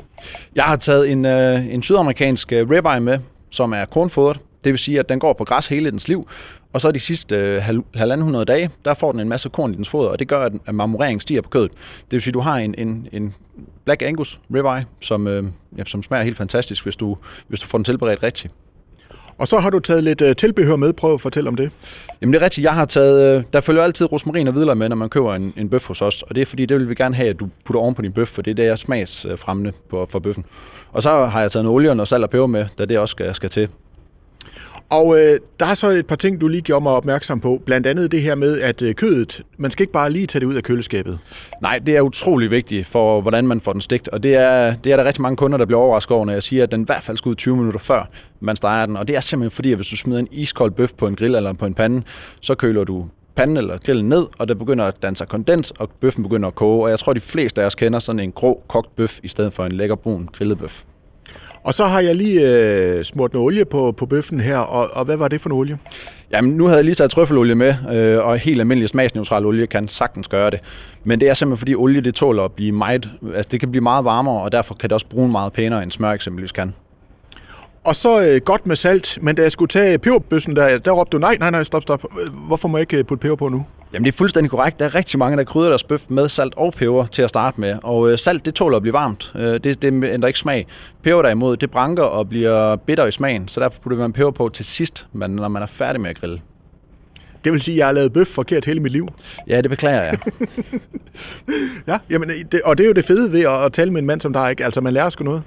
Jeg 0.55 0.63
har 0.63 0.75
taget 0.75 1.12
en, 1.12 1.25
øh, 1.25 1.74
en 1.74 1.84
sydamerikansk 1.84 2.51
øh, 2.51 2.69
ribeye 2.69 3.00
med, 3.00 3.19
som 3.50 3.74
er 3.74 3.86
kornfodret. 3.86 4.38
Det 4.63 4.72
vil 4.72 4.79
sige, 4.79 5.00
at 5.00 5.10
den 5.10 5.19
går 5.19 5.34
på 5.34 5.43
græs 5.43 5.67
hele 5.67 5.91
dens 5.91 6.07
liv, 6.07 6.27
Og 6.74 6.81
så 6.81 6.91
de 6.91 7.00
sidste 7.00 7.36
øh, 7.36 7.62
halv, 7.62 7.81
halvanden 7.95 8.25
hundrede 8.25 8.45
dage, 8.45 8.69
der 8.86 8.93
får 8.93 9.12
den 9.12 9.22
en 9.22 9.29
masse 9.29 9.50
korn 9.50 9.74
i 9.74 9.75
dens 9.75 9.89
foder, 9.89 10.10
og 10.10 10.19
det 10.19 10.27
gør, 10.27 10.50
at 10.65 10.75
marmoreringen 10.75 11.19
stiger 11.19 11.41
på 11.41 11.50
kødet. 11.50 11.72
Det 11.72 12.12
vil 12.12 12.22
sige, 12.22 12.31
at 12.31 12.34
du 12.34 12.39
har 12.39 12.57
en, 12.57 12.75
en, 12.77 13.07
en 13.12 13.34
Black 13.86 14.01
Angus 14.01 14.39
ribeye, 14.55 14.86
som, 15.01 15.27
øh, 15.27 15.43
ja, 15.77 15.84
som 15.86 16.03
smager 16.03 16.24
helt 16.24 16.38
fantastisk, 16.38 16.84
hvis 16.84 16.95
du, 16.95 17.17
hvis 17.48 17.60
du 17.60 17.67
får 17.67 17.77
den 17.77 17.86
tilberedt 17.86 18.24
rigtigt. 18.24 18.53
Og 19.38 19.48
så 19.48 19.60
har 19.60 19.70
du 19.70 19.80
taget 19.80 20.04
lidt 20.04 20.22
øh, 20.22 20.36
tilbehør 20.36 20.75
med. 20.75 20.94
Prøv 20.94 21.13
at 21.13 21.22
fortælle 21.22 21.50
om 21.50 21.56
det. 21.56 21.72
Jamen 22.22 22.34
det 22.34 22.42
er 22.42 22.46
rigtigt. 22.46 22.65
Jeg 22.65 22.74
har 22.74 22.86
taget, 22.86 23.38
øh, 23.38 23.44
der 23.54 23.62
følger 23.62 23.84
altid 23.84 24.12
rosmarin 24.12 24.48
og 24.48 24.54
hvidløg 24.54 24.77
med, 24.77 24.89
når 24.89 24.96
man 24.96 25.10
køber 25.10 25.34
en, 25.34 25.54
en 25.58 25.70
bøf 25.70 25.86
hos 25.88 26.01
os. 26.01 26.22
Og 26.22 26.36
det 26.36 26.42
er 26.42 26.46
fordi, 26.46 26.65
det 26.65 26.80
vil 26.80 26.89
vi 26.89 26.96
gerne 26.96 27.15
have, 27.15 27.30
at 27.30 27.39
du 27.39 27.50
putter 27.65 27.82
oven 27.82 27.96
på 27.96 28.01
din 28.01 28.13
bøf, 28.13 28.27
for 28.27 28.42
det 28.42 28.51
er 28.51 28.56
det, 28.56 28.65
er 28.65 28.75
smagsfremmende 28.75 29.72
på, 29.89 30.08
for 30.10 30.20
bøffen. 30.20 30.46
Og 30.92 31.01
så 31.01 31.25
har 31.25 31.42
jeg 31.42 31.51
taget 31.51 31.63
noget 31.63 31.75
olie 31.75 31.89
og 31.89 31.96
noget 31.98 32.08
salt 32.08 32.24
og 32.24 32.30
peber 32.30 32.48
med, 32.48 32.65
da 32.77 32.86
det 32.86 33.00
også 33.00 33.12
skal, 33.12 33.36
skal 33.36 33.50
til. 33.50 33.70
Og 34.89 35.18
øh, 35.20 35.39
der 35.60 35.65
er 35.65 35.74
så 35.74 35.89
et 35.89 36.08
par 36.08 36.15
ting, 36.15 36.42
du 36.42 36.48
lige 36.48 36.62
gjorde 36.62 36.84
mig 36.84 36.92
opmærksom 36.92 37.39
på. 37.39 37.62
Blandt 37.65 37.88
andet 37.88 38.12
det 38.12 38.22
her 38.22 38.36
med, 38.36 38.62
at 38.62 38.82
øh, 38.82 38.96
kødet, 38.96 39.42
man 39.58 39.72
skal 39.72 39.84
ikke 39.84 39.94
bare 39.94 40.10
lige 40.10 40.27
tage 40.27 40.39
det 40.39 40.46
ud 40.46 40.54
af 40.54 40.63
køleskabet. 40.63 41.20
Nej, 41.62 41.80
det 41.80 41.98
er 41.98 42.01
utrolig 42.01 42.51
vigtigt 42.51 42.88
for, 42.88 43.22
hvordan 43.22 43.48
man 43.48 43.62
får 43.62 43.72
den 43.72 43.82
stegt. 43.82 44.08
Og 44.08 44.24
det 44.24 44.36
er, 44.36 44.75
det 44.75 44.92
er 44.92 44.98
der 44.98 45.06
rigtig 45.06 45.22
mange 45.22 45.38
kunder, 45.38 45.58
der 45.58 45.65
bliver 45.65 45.80
overrasket 45.80 46.15
over, 46.15 46.25
når 46.25 46.34
jeg 46.34 46.44
siger, 46.44 46.63
at 46.63 46.72
den 46.72 46.82
i 46.82 46.86
hvert 46.86 47.04
fald 47.04 47.18
skal 47.18 47.30
ud 47.30 47.36
20 47.36 47.58
minutter 47.58 47.80
før 47.80 48.10
man 48.39 48.56
steger 48.56 48.86
den. 48.86 48.98
Og 48.98 49.08
det 49.08 49.15
er 49.15 49.22
simpelthen 49.22 49.56
fordi, 49.56 49.72
at 49.72 49.77
hvis 49.77 49.88
du 49.88 49.98
smider 49.98 50.20
en 50.20 50.27
iskold 50.32 50.72
bøf 50.72 50.94
på 50.98 51.08
en 51.08 51.15
grill 51.15 51.36
eller 51.36 51.54
på 51.54 51.65
en 51.65 51.74
pande, 51.74 52.04
så 52.42 52.56
køler 52.56 52.84
du 52.84 53.06
panden 53.36 53.58
eller 53.58 53.77
grillen 53.77 54.10
ned, 54.10 54.25
og 54.38 54.48
der 54.48 54.56
begynder 54.56 54.86
at 54.86 55.01
danse 55.01 55.25
kondens, 55.25 55.72
og 55.72 55.89
bøffen 55.89 56.24
begynder 56.24 56.48
at 56.48 56.56
koge. 56.56 56.84
Og 56.84 56.89
jeg 56.89 57.00
tror, 57.00 57.13
de 57.13 57.20
fleste 57.20 57.62
af 57.62 57.65
os 57.65 57.75
kender 57.75 58.00
sådan 58.00 58.20
en 58.20 58.32
grå 58.32 58.63
kogt 58.68 58.96
bøf, 58.96 59.20
i 59.24 59.27
stedet 59.27 59.54
for 59.54 59.65
en 59.65 59.72
lækker 59.72 59.96
brun 59.96 60.30
grillet 60.34 60.58
bøf. 60.58 60.84
Og 61.65 61.74
så 61.74 61.86
har 61.86 62.00
jeg 62.00 62.15
lige 62.15 62.50
øh, 62.50 63.03
smurt 63.03 63.34
noget 63.34 63.45
olie 63.45 63.65
på, 63.65 63.91
på 63.91 64.05
bøffen 64.05 64.39
her, 64.39 64.57
og, 64.57 64.89
og 64.93 65.05
hvad 65.05 65.17
var 65.17 65.27
det 65.27 65.41
for 65.41 65.50
en 65.50 65.53
olie? 65.53 65.77
Jamen, 66.31 66.51
nu 66.51 66.65
havde 66.65 66.77
jeg 66.77 66.86
lige 66.86 66.95
taget 66.95 67.12
trøffelolie 67.12 67.55
med, 67.55 67.75
øh, 67.93 68.25
og 68.25 68.38
helt 68.38 68.60
almindelig 68.60 68.89
smagsneutral 68.89 69.45
olie 69.45 69.67
kan 69.67 69.88
sagtens 69.88 70.27
gøre 70.27 70.50
det. 70.50 70.60
Men 71.03 71.19
det 71.19 71.29
er 71.29 71.34
simpelthen 71.34 71.60
fordi 71.60 71.75
olie, 71.75 72.01
det 72.01 72.15
tåler 72.15 72.43
at 72.43 72.51
blive 72.51 72.72
meget, 72.72 73.10
altså 73.36 73.50
det 73.51 73.60
kan 73.60 73.72
blive 73.72 73.81
meget 73.81 74.05
varmere, 74.05 74.41
og 74.41 74.51
derfor 74.51 74.75
kan 74.75 74.89
det 74.89 74.93
også 74.93 75.07
bruge 75.07 75.29
meget 75.29 75.53
pænere 75.53 75.84
end 75.84 75.91
smør 75.91 76.12
eksempelvis 76.12 76.51
kan. 76.51 76.74
Og 77.84 77.95
så 77.95 78.27
øh, 78.27 78.41
godt 78.41 78.67
med 78.67 78.75
salt, 78.75 79.17
men 79.22 79.36
da 79.36 79.41
jeg 79.41 79.51
skulle 79.51 79.69
tage 79.69 79.98
peberbøssen, 79.98 80.55
der, 80.55 80.77
der 80.77 80.91
råbte 80.91 81.17
du, 81.17 81.19
nej, 81.19 81.38
nej, 81.39 81.51
nej, 81.51 81.63
stop, 81.63 81.81
stop. 81.81 82.03
Hvorfor 82.48 82.67
må 82.67 82.77
jeg 82.77 82.93
ikke 82.93 83.03
putte 83.03 83.22
peber 83.22 83.36
på 83.36 83.50
nu? 83.50 83.65
Jamen 83.96 84.06
det 84.06 84.12
er 84.12 84.18
fuldstændig 84.18 84.52
korrekt. 84.52 84.80
Der 84.80 84.86
er 84.86 84.96
rigtig 84.96 85.20
mange, 85.20 85.38
der 85.38 85.44
krydder 85.44 85.70
deres 85.70 85.84
bøf 85.84 86.04
med 86.08 86.30
salt 86.30 86.54
og 86.58 86.74
peber 86.74 87.06
til 87.06 87.22
at 87.22 87.30
starte 87.30 87.62
med. 87.62 87.78
Og 87.84 88.12
øh, 88.12 88.18
salt, 88.18 88.46
det 88.46 88.54
tåler 88.54 88.75
at 88.75 88.82
blive 88.82 88.94
varmt. 88.94 89.32
Øh, 89.36 89.54
det, 89.54 89.82
det 89.82 89.88
ændrer 89.88 90.28
ikke 90.28 90.40
smag. 90.40 90.68
Peber 91.04 91.22
derimod, 91.22 91.58
det 91.58 91.72
branker 91.72 92.04
og 92.04 92.30
bliver 92.30 92.75
bitter 92.75 93.06
i 93.06 93.12
smagen. 93.12 93.48
Så 93.48 93.60
derfor 93.60 93.80
putter 93.82 93.98
man 93.98 94.14
peber 94.14 94.32
på 94.32 94.50
til 94.50 94.66
sidst, 94.66 95.08
når 95.14 95.48
man 95.48 95.62
er 95.62 95.66
færdig 95.66 96.02
med 96.02 96.10
at 96.10 96.20
grille. 96.20 96.42
Det 97.46 97.54
vil 97.54 97.62
sige, 97.62 97.75
at 97.75 97.78
jeg 97.78 97.86
har 97.86 97.94
lavet 97.94 98.14
bøf 98.14 98.28
forkert 98.28 98.66
hele 98.66 98.80
mit 98.80 98.92
liv. 98.92 99.08
Ja, 99.48 99.62
det 99.62 99.70
beklager 99.70 100.02
jeg. 100.02 100.18
ja, 101.88 101.98
jamen, 102.10 102.30
det, 102.52 102.62
og 102.62 102.78
det 102.78 102.84
er 102.84 102.88
jo 102.88 102.94
det 102.94 103.06
fede 103.06 103.34
ved 103.34 103.42
at, 103.42 103.66
at 103.66 103.74
tale 103.74 103.92
med 103.92 104.02
en 104.02 104.08
mand 104.08 104.22
som 104.22 104.34
dig, 104.34 104.50
ikke? 104.50 104.66
Altså, 104.66 104.82
man 104.82 104.94
lærer 104.94 105.10
sgu 105.10 105.24
noget. 105.24 105.44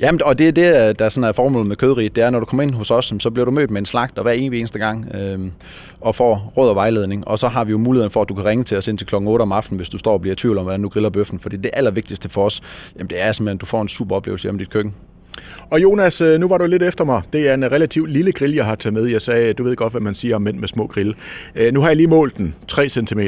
Jamen, 0.00 0.22
og 0.22 0.38
det 0.38 0.48
er 0.48 0.52
det, 0.52 0.98
der 0.98 1.08
sådan 1.08 1.28
er 1.28 1.32
formålet 1.32 1.68
med 1.68 1.76
kødrigt. 1.76 2.16
Det 2.16 2.24
er, 2.24 2.30
når 2.30 2.40
du 2.40 2.44
kommer 2.44 2.62
ind 2.62 2.74
hos 2.74 2.90
os, 2.90 3.14
så 3.18 3.30
bliver 3.30 3.44
du 3.44 3.50
mødt 3.50 3.70
med 3.70 3.78
en 3.78 3.86
slagt, 3.86 4.18
og 4.18 4.22
hver 4.22 4.32
eneste 4.32 4.78
gang, 4.78 5.14
øh, 5.14 5.38
og 6.00 6.14
får 6.14 6.52
råd 6.56 6.68
og 6.68 6.74
vejledning. 6.74 7.28
Og 7.28 7.38
så 7.38 7.48
har 7.48 7.64
vi 7.64 7.70
jo 7.70 7.78
muligheden 7.78 8.10
for, 8.10 8.22
at 8.22 8.28
du 8.28 8.34
kan 8.34 8.44
ringe 8.44 8.64
til 8.64 8.78
os 8.78 8.88
ind 8.88 8.98
til 8.98 9.06
kl. 9.06 9.14
8 9.14 9.42
om 9.42 9.52
aftenen, 9.52 9.76
hvis 9.76 9.88
du 9.88 9.98
står 9.98 10.12
og 10.12 10.20
bliver 10.20 10.32
i 10.32 10.36
tvivl 10.36 10.58
om, 10.58 10.64
hvordan 10.64 10.82
du 10.82 10.88
griller 10.88 11.10
bøffen. 11.10 11.38
Fordi 11.38 11.56
det 11.56 11.70
allervigtigste 11.74 12.28
for 12.28 12.44
os, 12.44 12.60
jamen, 12.96 13.10
det 13.10 13.22
er 13.22 13.32
simpelthen, 13.32 13.56
at 13.56 13.60
du 13.60 13.66
får 13.66 13.82
en 13.82 13.88
super 13.88 14.16
oplevelse 14.16 14.42
hjemme 14.42 14.60
i 14.60 14.64
dit 14.64 14.72
køkken. 14.72 14.94
Og 15.70 15.82
Jonas, 15.82 16.20
øh, 16.20 16.40
nu 16.40 16.48
var 16.48 16.58
du 16.58 16.66
lidt 16.66 16.82
efter 16.82 17.04
mig. 17.04 17.22
Det 17.32 17.48
er 17.48 17.54
en 17.54 17.72
relativt 17.72 18.10
lille 18.10 18.32
grill, 18.32 18.54
jeg 18.54 18.64
har 18.64 18.74
taget 18.74 18.94
med. 18.94 19.06
Jeg 19.06 19.22
sagde, 19.22 19.52
du 19.52 19.64
ved 19.64 19.76
godt, 19.76 19.92
hvad 19.92 20.00
man 20.00 20.14
siger 20.14 20.36
om 20.36 20.42
mænd 20.42 20.58
med 20.58 20.68
små 20.68 20.86
grill. 20.86 21.14
Øh, 21.54 21.72
nu 21.74 21.80
har 21.80 21.88
jeg 21.88 21.96
lige 21.96 22.06
målt 22.06 22.36
den. 22.36 22.54
3 22.68 22.88
cm. 22.88 23.20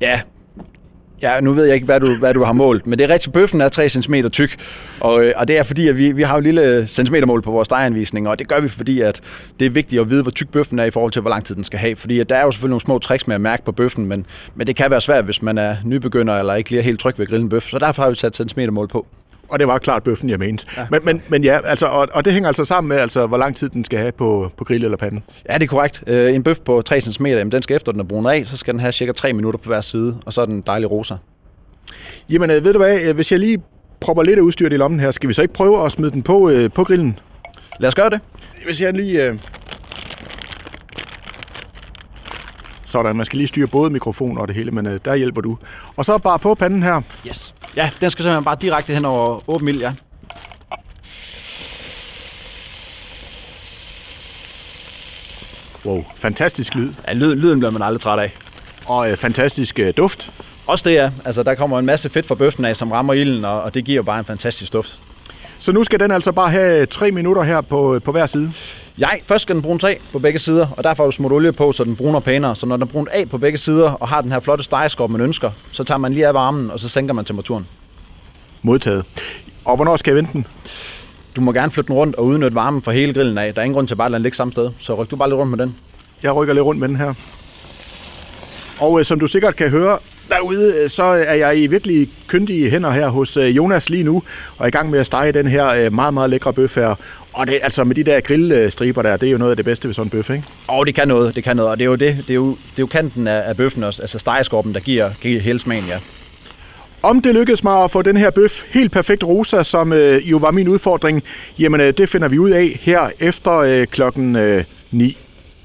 Ja, 0.00 0.20
Ja, 1.22 1.40
nu 1.40 1.52
ved 1.52 1.64
jeg 1.64 1.74
ikke, 1.74 1.84
hvad 1.84 2.00
du, 2.00 2.16
hvad 2.16 2.34
du 2.34 2.44
har 2.44 2.52
målt, 2.52 2.86
men 2.86 2.98
det 2.98 3.10
er 3.10 3.14
rigtigt, 3.14 3.32
bøffen 3.32 3.60
er 3.60 3.68
3 3.68 3.88
cm 3.88 4.14
tyk, 4.32 4.56
og, 5.00 5.24
øh, 5.24 5.32
og 5.36 5.48
det 5.48 5.58
er 5.58 5.62
fordi, 5.62 5.88
at 5.88 5.96
vi, 5.96 6.12
vi 6.12 6.22
har 6.22 6.34
jo 6.34 6.40
lille 6.40 6.86
centimetermål 6.86 7.42
på 7.42 7.50
vores 7.50 7.66
steganvisning, 7.66 8.28
og 8.28 8.38
det 8.38 8.48
gør 8.48 8.60
vi, 8.60 8.68
fordi 8.68 9.00
at 9.00 9.20
det 9.60 9.66
er 9.66 9.70
vigtigt 9.70 10.00
at 10.00 10.10
vide, 10.10 10.22
hvor 10.22 10.30
tyk 10.30 10.48
bøffen 10.48 10.78
er 10.78 10.84
i 10.84 10.90
forhold 10.90 11.12
til, 11.12 11.22
hvor 11.22 11.30
lang 11.30 11.44
tid 11.44 11.54
den 11.54 11.64
skal 11.64 11.78
have, 11.78 11.96
fordi 11.96 12.20
at 12.20 12.28
der 12.28 12.36
er 12.36 12.44
jo 12.44 12.50
selvfølgelig 12.50 12.70
nogle 12.70 12.80
små 12.80 12.98
tricks 12.98 13.26
med 13.26 13.34
at 13.34 13.40
mærke 13.40 13.64
på 13.64 13.72
bøffen, 13.72 14.06
men, 14.06 14.26
men 14.54 14.66
det 14.66 14.76
kan 14.76 14.90
være 14.90 15.00
svært, 15.00 15.24
hvis 15.24 15.42
man 15.42 15.58
er 15.58 15.76
nybegynder 15.84 16.34
eller 16.38 16.54
ikke 16.54 16.70
lige 16.70 16.80
er 16.80 16.84
helt 16.84 17.00
tryg 17.00 17.18
ved 17.18 17.22
at 17.26 17.28
grille 17.28 17.42
en 17.42 17.48
bøf, 17.48 17.68
så 17.68 17.78
derfor 17.78 18.02
har 18.02 18.10
vi 18.10 18.16
sat 18.16 18.36
centimetermål 18.36 18.88
på. 18.88 19.06
Og 19.48 19.58
det 19.58 19.68
var 19.68 19.78
klart 19.78 20.02
bøffen, 20.02 20.30
jeg 20.30 20.38
mente. 20.38 20.66
Ja. 20.76 20.86
Men, 20.90 21.00
men, 21.04 21.22
men 21.28 21.44
ja, 21.44 21.58
altså, 21.64 21.86
og, 21.86 22.08
og 22.12 22.24
det 22.24 22.32
hænger 22.32 22.48
altså 22.48 22.64
sammen 22.64 22.88
med, 22.88 22.96
altså, 22.96 23.26
hvor 23.26 23.36
lang 23.36 23.56
tid 23.56 23.68
den 23.68 23.84
skal 23.84 23.98
have 23.98 24.12
på, 24.12 24.52
på 24.56 24.64
grill 24.64 24.84
eller 24.84 24.96
pande. 24.96 25.20
Ja, 25.48 25.54
det 25.54 25.62
er 25.62 25.66
korrekt. 25.66 26.04
Øh, 26.06 26.34
en 26.34 26.42
bøf 26.42 26.58
på 26.58 26.82
3 26.82 27.00
cm, 27.00 27.26
jamen, 27.26 27.52
den 27.52 27.62
skal 27.62 27.76
efter 27.76 27.92
den 27.92 28.00
er 28.00 28.04
brunet 28.04 28.30
af, 28.30 28.46
så 28.46 28.56
skal 28.56 28.74
den 28.74 28.80
have 28.80 28.92
cirka 28.92 29.12
3 29.12 29.32
minutter 29.32 29.58
på 29.58 29.68
hver 29.68 29.80
side, 29.80 30.16
og 30.26 30.32
så 30.32 30.40
er 30.40 30.46
den 30.46 30.60
dejlig 30.66 30.90
rosa. 30.90 31.14
Jamen, 32.30 32.50
øh, 32.50 32.64
ved 32.64 32.72
du 32.72 32.78
hvad, 32.78 33.00
øh, 33.08 33.14
hvis 33.14 33.32
jeg 33.32 33.40
lige 33.40 33.62
propper 34.00 34.22
lidt 34.22 34.38
af 34.38 34.42
udstyret 34.42 34.72
i 34.72 34.76
lommen 34.76 35.00
her, 35.00 35.10
skal 35.10 35.28
vi 35.28 35.34
så 35.34 35.42
ikke 35.42 35.54
prøve 35.54 35.84
at 35.84 35.92
smide 35.92 36.10
den 36.10 36.22
på, 36.22 36.50
øh, 36.50 36.70
på 36.70 36.84
grillen? 36.84 37.18
Lad 37.80 37.88
os 37.88 37.94
gøre 37.94 38.10
det. 38.10 38.20
Hvis 38.64 38.82
jeg 38.82 38.92
lige... 38.92 39.24
Øh... 39.24 39.38
Sådan, 42.88 43.16
man 43.16 43.24
skal 43.24 43.36
lige 43.36 43.46
styre 43.46 43.66
både 43.66 43.90
mikrofon 43.90 44.38
og 44.38 44.48
det 44.48 44.56
hele, 44.56 44.70
men 44.70 44.86
øh, 44.86 45.00
der 45.04 45.14
hjælper 45.14 45.40
du. 45.40 45.58
Og 45.96 46.04
så 46.04 46.18
bare 46.18 46.38
på 46.38 46.54
panden 46.54 46.82
her. 46.82 47.00
Yes. 47.26 47.54
Ja, 47.76 47.90
den 48.00 48.10
skal 48.10 48.22
simpelthen 48.22 48.44
bare 48.44 48.56
direkte 48.60 48.94
hen 48.94 49.04
over 49.04 49.50
åben 49.50 49.68
ild, 49.68 49.80
ja. 49.80 49.92
Wow, 55.84 56.04
fantastisk 56.16 56.74
lyd. 56.74 56.92
Ja, 57.08 57.12
lyd, 57.12 57.34
lyden 57.34 57.58
bliver 57.58 57.70
man 57.70 57.82
aldrig 57.82 58.00
træt 58.00 58.18
af. 58.18 58.36
Og 58.86 59.10
øh, 59.10 59.16
fantastisk 59.16 59.78
øh, 59.78 59.92
duft. 59.96 60.30
Også 60.66 60.88
det, 60.88 60.94
ja. 60.94 61.10
Altså, 61.24 61.42
der 61.42 61.54
kommer 61.54 61.78
en 61.78 61.86
masse 61.86 62.08
fedt 62.08 62.26
fra 62.26 62.34
bøffen 62.34 62.64
af, 62.64 62.76
som 62.76 62.92
rammer 62.92 63.12
ilden, 63.12 63.44
og, 63.44 63.62
og 63.62 63.74
det 63.74 63.84
giver 63.84 64.02
bare 64.02 64.18
en 64.18 64.24
fantastisk 64.24 64.72
duft. 64.72 64.98
Så 65.58 65.72
nu 65.72 65.84
skal 65.84 66.00
den 66.00 66.10
altså 66.10 66.32
bare 66.32 66.50
have 66.50 66.86
tre 66.86 67.10
minutter 67.10 67.42
her 67.42 67.60
på, 67.60 68.00
på 68.04 68.12
hver 68.12 68.26
side? 68.26 68.52
Ja, 69.00 69.08
først 69.22 69.42
skal 69.42 69.54
den 69.54 69.62
brunes 69.62 69.84
af 69.84 70.00
på 70.12 70.18
begge 70.18 70.38
sider, 70.38 70.66
og 70.76 70.84
derfor 70.84 71.02
har 71.02 71.10
du 71.10 71.12
smurt 71.12 71.32
olie 71.32 71.52
på, 71.52 71.72
så 71.72 71.84
den 71.84 71.96
bruner 71.96 72.20
pænere. 72.20 72.56
Så 72.56 72.66
når 72.66 72.76
den 72.76 72.82
er 72.82 72.86
brunet 72.86 73.08
af 73.08 73.28
på 73.28 73.38
begge 73.38 73.58
sider, 73.58 73.90
og 73.90 74.08
har 74.08 74.20
den 74.20 74.32
her 74.32 74.40
flotte 74.40 74.64
stegeskop, 74.64 75.10
man 75.10 75.20
ønsker, 75.20 75.50
så 75.72 75.84
tager 75.84 75.98
man 75.98 76.12
lige 76.12 76.26
af 76.26 76.34
varmen, 76.34 76.70
og 76.70 76.80
så 76.80 76.88
sænker 76.88 77.14
man 77.14 77.24
temperaturen. 77.24 77.66
Modtaget. 78.62 79.04
Og 79.64 79.76
hvornår 79.76 79.96
skal 79.96 80.10
jeg 80.10 80.16
vente 80.16 80.32
den? 80.32 80.46
Du 81.36 81.40
må 81.40 81.52
gerne 81.52 81.72
flytte 81.72 81.88
den 81.88 81.96
rundt 81.96 82.16
og 82.16 82.24
udnytte 82.24 82.54
varmen 82.54 82.82
fra 82.82 82.92
hele 82.92 83.14
grillen 83.14 83.38
af. 83.38 83.54
Der 83.54 83.60
er 83.60 83.64
ingen 83.64 83.74
grund 83.74 83.88
til 83.88 83.94
bare 83.94 84.06
at 84.06 84.10
lade 84.10 84.18
den 84.18 84.22
ligge 84.22 84.36
samme 84.36 84.52
sted, 84.52 84.70
så 84.78 84.94
ryk 84.94 85.10
du 85.10 85.16
bare 85.16 85.28
lidt 85.28 85.38
rundt 85.38 85.50
med 85.50 85.66
den. 85.66 85.74
Jeg 86.22 86.36
rykker 86.36 86.54
lidt 86.54 86.64
rundt 86.64 86.80
med 86.80 86.88
den 86.88 86.96
her. 86.96 87.14
Og 88.80 88.98
øh, 88.98 89.04
som 89.04 89.20
du 89.20 89.26
sikkert 89.26 89.56
kan 89.56 89.70
høre, 89.70 89.98
derude, 90.28 90.74
øh, 90.76 90.90
så 90.90 91.02
er 91.02 91.34
jeg 91.34 91.58
i 91.58 91.66
virkelig 91.66 92.08
kyndige 92.26 92.70
hænder 92.70 92.90
her 92.90 93.08
hos 93.08 93.36
øh, 93.36 93.56
Jonas 93.56 93.90
lige 93.90 94.02
nu, 94.02 94.22
og 94.58 94.64
er 94.64 94.66
i 94.66 94.70
gang 94.70 94.90
med 94.90 94.98
at 94.98 95.06
stege 95.06 95.32
den 95.32 95.46
her 95.46 95.68
øh, 95.68 95.92
meget, 95.92 96.14
meget 96.14 96.30
lækre 96.30 96.52
bøf 96.52 96.76
her. 96.76 96.94
Og 97.32 97.46
det, 97.46 97.60
altså 97.62 97.84
med 97.84 97.94
de 97.94 98.04
der 98.04 98.20
grillstriber 98.20 99.02
der, 99.02 99.16
det 99.16 99.26
er 99.26 99.32
jo 99.32 99.38
noget 99.38 99.50
af 99.50 99.56
det 99.56 99.64
bedste 99.64 99.88
ved 99.88 99.94
sådan 99.94 100.06
en 100.06 100.10
bøf, 100.10 100.30
ikke? 100.30 100.44
Og 100.68 100.86
det 100.86 100.94
kan 100.94 101.08
noget, 101.08 101.34
det 101.34 101.44
kan 101.44 101.56
noget, 101.56 101.70
og 101.70 101.78
det 101.78 101.84
er 101.84 101.88
jo 101.88 101.94
det, 101.94 102.16
det 102.16 102.30
er 102.30 102.34
jo, 102.34 102.50
det 102.50 102.78
er 102.78 102.82
jo 102.82 102.86
kanten 102.86 103.26
af, 103.26 103.48
af 103.48 103.56
bøffen 103.56 103.84
også, 103.84 104.02
altså 104.02 104.18
stegeskorpen, 104.18 104.74
der 104.74 104.80
giver, 104.80 105.10
giver 105.22 105.40
hele 105.40 105.58
smagen, 105.58 105.84
ja. 105.88 105.98
Om 107.02 107.22
det 107.22 107.34
lykkedes 107.34 107.64
mig 107.64 107.84
at 107.84 107.90
få 107.90 108.02
den 108.02 108.16
her 108.16 108.30
bøf 108.30 108.62
helt 108.70 108.92
perfekt 108.92 109.24
rosa, 109.24 109.62
som 109.62 109.92
øh, 109.92 110.30
jo 110.30 110.36
var 110.36 110.50
min 110.50 110.68
udfordring, 110.68 111.22
jamen 111.58 111.80
øh, 111.80 111.94
det 111.98 112.08
finder 112.08 112.28
vi 112.28 112.38
ud 112.38 112.50
af 112.50 112.78
her 112.82 113.10
efter 113.20 113.52
øh, 113.56 113.86
klokken 113.86 114.36
øh, 114.36 114.64
9. 114.90 115.16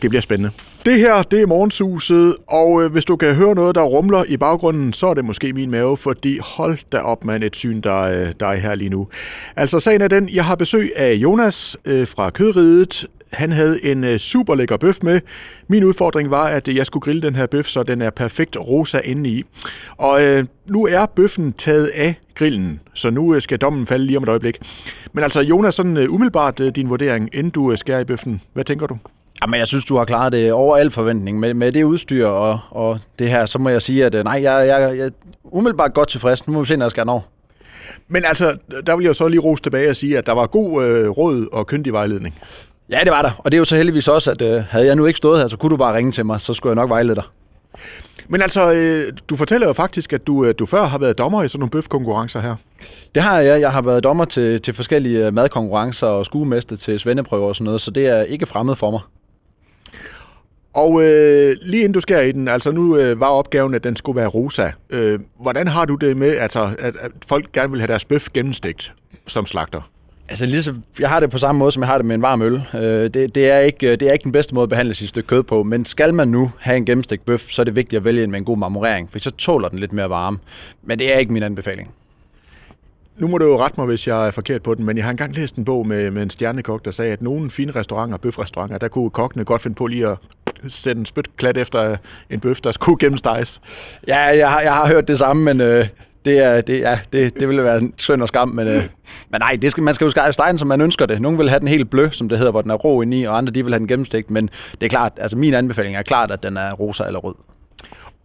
Det 0.01 0.09
bliver 0.09 0.21
spændende. 0.21 0.51
Det 0.85 0.99
her, 0.99 1.23
det 1.23 1.41
er 1.41 1.47
morgensuset, 1.47 2.35
og 2.47 2.83
øh, 2.83 2.91
hvis 2.91 3.05
du 3.05 3.15
kan 3.15 3.35
høre 3.35 3.55
noget, 3.55 3.75
der 3.75 3.81
rumler 3.81 4.23
i 4.27 4.37
baggrunden, 4.37 4.93
så 4.93 5.07
er 5.07 5.13
det 5.13 5.25
måske 5.25 5.53
min 5.53 5.71
mave, 5.71 5.97
fordi 5.97 6.37
hold 6.37 6.77
da 6.91 6.97
op, 6.97 7.25
man, 7.25 7.43
et 7.43 7.55
syn, 7.55 7.81
der, 7.81 7.99
øh, 7.99 8.33
der 8.39 8.47
er 8.47 8.55
her 8.55 8.75
lige 8.75 8.89
nu. 8.89 9.07
Altså, 9.55 9.79
sagen 9.79 10.01
er 10.01 10.07
den, 10.07 10.29
jeg 10.33 10.45
har 10.45 10.55
besøg 10.55 10.91
af 10.95 11.13
Jonas 11.13 11.77
øh, 11.85 12.07
fra 12.07 12.29
Kødridet. 12.29 13.07
Han 13.33 13.51
havde 13.51 13.85
en 13.85 14.03
øh, 14.03 14.17
super 14.17 14.55
lækker 14.55 14.77
bøf 14.77 14.97
med. 15.03 15.21
Min 15.67 15.83
udfordring 15.83 16.31
var, 16.31 16.45
at 16.45 16.67
jeg 16.67 16.85
skulle 16.85 17.01
grille 17.01 17.21
den 17.21 17.35
her 17.35 17.45
bøf, 17.45 17.65
så 17.65 17.83
den 17.83 18.01
er 18.01 18.09
perfekt 18.09 18.57
rosa 18.59 18.99
indeni. 18.99 19.43
Og 19.97 20.23
øh, 20.23 20.45
nu 20.67 20.85
er 20.85 21.05
bøffen 21.05 21.53
taget 21.53 21.87
af 21.87 22.15
grillen, 22.35 22.79
så 22.93 23.09
nu 23.09 23.35
øh, 23.35 23.41
skal 23.41 23.57
dommen 23.57 23.85
falde 23.85 24.05
lige 24.05 24.17
om 24.17 24.23
et 24.23 24.29
øjeblik. 24.29 24.57
Men 25.13 25.23
altså, 25.23 25.41
Jonas, 25.41 25.75
sådan 25.75 25.97
øh, 25.97 26.13
umiddelbart 26.13 26.59
øh, 26.59 26.75
din 26.75 26.89
vurdering, 26.89 27.29
inden 27.33 27.49
du 27.49 27.71
øh, 27.71 27.77
skærer 27.77 27.99
i 27.99 28.05
bøffen. 28.05 28.41
Hvad 28.53 28.63
tænker 28.63 28.87
du? 28.87 28.97
Jamen, 29.43 29.59
jeg 29.59 29.67
synes, 29.67 29.85
du 29.85 29.97
har 29.97 30.05
klaret 30.05 30.33
det 30.33 30.51
over 30.51 30.77
al 30.77 30.91
forventning. 30.91 31.39
Med, 31.39 31.53
med 31.53 31.71
det 31.71 31.83
udstyr 31.83 32.27
og, 32.27 32.59
og 32.69 32.99
det 33.19 33.29
her, 33.29 33.45
så 33.45 33.59
må 33.59 33.69
jeg 33.69 33.81
sige, 33.81 34.05
at 34.05 34.15
øh, 34.15 34.23
nej, 34.23 34.41
jeg, 34.43 34.67
jeg, 34.67 34.97
jeg 34.97 35.05
er 35.05 35.09
umiddelbart 35.43 35.93
godt 35.93 36.09
tilfreds. 36.09 36.47
Nu 36.47 36.53
må 36.53 36.59
vi 36.59 36.65
se, 36.67 36.77
når 36.77 36.85
jeg 36.85 36.91
skal 36.91 37.09
over. 37.09 37.21
Men 38.07 38.23
altså, 38.25 38.57
der 38.87 38.95
vil 38.95 39.05
jeg 39.05 39.15
så 39.15 39.27
lige 39.27 39.39
rose 39.39 39.63
tilbage 39.63 39.89
og 39.89 39.95
sige, 39.95 40.17
at 40.17 40.25
der 40.25 40.31
var 40.31 40.47
god 40.47 40.85
øh, 40.85 41.09
råd 41.09 41.47
og 41.51 41.67
kyndig 41.67 41.93
vejledning. 41.93 42.35
Ja, 42.89 42.99
det 43.03 43.11
var 43.11 43.21
der. 43.21 43.31
Og 43.37 43.51
det 43.51 43.57
er 43.57 43.59
jo 43.59 43.65
så 43.65 43.75
heldigvis 43.75 44.07
også, 44.07 44.31
at 44.31 44.41
øh, 44.41 44.63
havde 44.69 44.85
jeg 44.85 44.95
nu 44.95 45.05
ikke 45.05 45.17
stået 45.17 45.39
her, 45.39 45.47
så 45.47 45.57
kunne 45.57 45.69
du 45.69 45.77
bare 45.77 45.95
ringe 45.95 46.11
til 46.11 46.25
mig, 46.25 46.41
så 46.41 46.53
skulle 46.53 46.71
jeg 46.71 46.75
nok 46.75 46.89
vejlede 46.89 47.15
dig. 47.15 47.23
Men 48.27 48.41
altså, 48.41 48.73
øh, 48.73 49.13
du 49.29 49.35
fortæller 49.35 49.67
jo 49.67 49.73
faktisk, 49.73 50.13
at 50.13 50.27
du, 50.27 50.45
øh, 50.45 50.53
du 50.59 50.65
før 50.65 50.83
har 50.83 50.97
været 50.97 51.17
dommer 51.17 51.43
i 51.43 51.47
sådan 51.47 51.59
nogle 51.59 51.71
bøfkonkurrencer 51.71 52.39
her. 52.39 52.55
Det 53.15 53.23
har 53.23 53.39
jeg. 53.39 53.61
Jeg 53.61 53.71
har 53.71 53.81
været 53.81 54.03
dommer 54.03 54.25
til, 54.25 54.61
til 54.61 54.73
forskellige 54.73 55.27
øh, 55.27 55.33
madkonkurrencer 55.33 56.07
og 56.07 56.25
skuemester 56.25 56.75
til 56.75 56.99
svendeprøver 56.99 57.47
og 57.47 57.55
sådan 57.55 57.65
noget, 57.65 57.81
så 57.81 57.91
det 57.91 58.07
er 58.07 58.21
ikke 58.21 58.45
fremmed 58.45 58.75
for 58.75 58.91
mig. 58.91 58.99
Og 60.73 61.03
øh, 61.03 61.55
lige 61.61 61.83
inden 61.83 61.93
du 61.93 61.99
skærer 61.99 62.21
i 62.21 62.31
den, 62.31 62.47
altså 62.47 62.71
nu 62.71 62.97
øh, 62.97 63.19
var 63.19 63.27
opgaven, 63.27 63.73
at 63.73 63.83
den 63.83 63.95
skulle 63.95 64.15
være 64.15 64.27
rosa. 64.27 64.69
Øh, 64.89 65.19
hvordan 65.39 65.67
har 65.67 65.85
du 65.85 65.95
det 65.95 66.17
med, 66.17 66.37
altså, 66.37 66.69
at, 66.79 66.95
at 66.99 67.11
folk 67.27 67.51
gerne 67.51 67.71
vil 67.71 67.79
have 67.79 67.87
deres 67.87 68.05
bøf 68.05 68.27
gennemstegt 68.33 68.93
som 69.27 69.45
slagter? 69.45 69.89
Altså, 70.29 70.45
ligesom, 70.45 70.83
jeg 70.99 71.09
har 71.09 71.19
det 71.19 71.31
på 71.31 71.37
samme 71.37 71.59
måde, 71.59 71.71
som 71.71 71.83
jeg 71.83 71.87
har 71.87 71.97
det 71.97 72.05
med 72.05 72.15
en 72.15 72.21
varm 72.21 72.41
øl. 72.41 72.61
Øh, 72.73 72.81
det, 72.81 73.35
det, 73.35 73.49
er 73.49 73.59
ikke, 73.59 73.95
det 73.95 74.07
er 74.07 74.13
ikke 74.13 74.23
den 74.23 74.31
bedste 74.31 74.55
måde 74.55 74.63
at 74.63 74.69
behandle 74.69 74.93
sit 74.93 75.09
stykke 75.09 75.27
kød 75.27 75.43
på, 75.43 75.63
men 75.63 75.85
skal 75.85 76.13
man 76.13 76.27
nu 76.27 76.51
have 76.59 76.77
en 76.77 76.85
gennemstegt 76.85 77.25
bøf, 77.25 77.49
så 77.49 77.61
er 77.61 77.63
det 77.63 77.75
vigtigt 77.75 77.97
at 77.97 78.05
vælge 78.05 78.23
en 78.23 78.31
med 78.31 78.39
en 78.39 78.45
god 78.45 78.57
marmorering, 78.57 79.09
for 79.11 79.19
så 79.19 79.31
tåler 79.31 79.69
den 79.69 79.79
lidt 79.79 79.93
mere 79.93 80.09
varme. 80.09 80.37
Men 80.83 80.99
det 80.99 81.13
er 81.13 81.17
ikke 81.17 81.33
min 81.33 81.43
anbefaling. 81.43 81.89
Nu 83.17 83.27
må 83.27 83.37
du 83.37 83.45
jo 83.45 83.59
rette 83.59 83.79
mig, 83.79 83.85
hvis 83.85 84.07
jeg 84.07 84.27
er 84.27 84.31
forkert 84.31 84.63
på 84.63 84.75
den, 84.75 84.85
men 84.85 84.97
jeg 84.97 85.05
har 85.05 85.11
engang 85.11 85.35
læst 85.35 85.55
en 85.55 85.65
bog 85.65 85.87
med, 85.87 86.11
med 86.11 86.23
en 86.23 86.29
stjernekok, 86.29 86.85
der 86.85 86.91
sagde, 86.91 87.13
at 87.13 87.21
nogle 87.21 87.51
fine 87.51 87.71
restauranter, 87.71 88.17
bøfrestauranter, 88.17 88.77
der 88.77 88.87
kunne 88.87 89.09
kokkene 89.09 89.45
godt 89.45 89.61
finde 89.61 89.75
på 89.75 89.87
lige 89.87 90.07
at 90.07 90.17
sætte 90.67 90.99
en 90.99 91.05
spytklat 91.05 91.57
efter 91.57 91.95
en 92.29 92.39
bøf, 92.39 92.61
der 92.61 92.71
skulle 92.71 92.97
gennemsteges. 92.99 93.61
Ja, 94.07 94.19
jeg 94.19 94.51
har, 94.51 94.61
jeg 94.61 94.73
har 94.73 94.87
hørt 94.87 95.07
det 95.07 95.17
samme, 95.17 95.43
men 95.43 95.61
øh, 95.61 95.87
det, 96.25 96.39
er, 96.39 96.61
det, 96.61 96.79
ja, 96.79 96.99
det, 97.13 97.39
det 97.39 97.47
ville 97.47 97.63
være 97.63 97.77
en 97.77 97.93
synd 97.97 98.21
og 98.21 98.27
skam, 98.27 98.47
men, 98.47 98.67
øh, 98.67 98.83
men 99.29 99.39
nej, 99.39 99.57
det 99.61 99.71
skal, 99.71 99.83
man 99.83 99.93
skal 99.93 100.05
jo 100.05 100.11
skære 100.11 100.33
stegen, 100.33 100.57
som 100.57 100.67
man 100.67 100.81
ønsker 100.81 101.05
det. 101.05 101.21
Nogle 101.21 101.37
vil 101.37 101.49
have 101.49 101.59
den 101.59 101.67
helt 101.67 101.89
blø, 101.89 102.09
som 102.11 102.29
det 102.29 102.37
hedder, 102.37 102.51
hvor 102.51 102.61
den 102.61 102.71
er 102.71 102.75
rå 102.75 103.01
ind 103.01 103.13
i, 103.13 103.23
og 103.23 103.37
andre 103.37 103.53
de 103.53 103.63
vil 103.63 103.73
have 103.73 103.79
den 103.79 103.87
gennemstegt, 103.87 104.31
men 104.31 104.49
det 104.71 104.83
er 104.83 104.89
klart, 104.89 105.11
altså 105.17 105.37
min 105.37 105.53
anbefaling 105.53 105.95
er 105.95 106.01
klart, 106.01 106.31
at 106.31 106.43
den 106.43 106.57
er 106.57 106.71
rosa 106.71 107.03
eller 107.03 107.19
rød. 107.19 107.35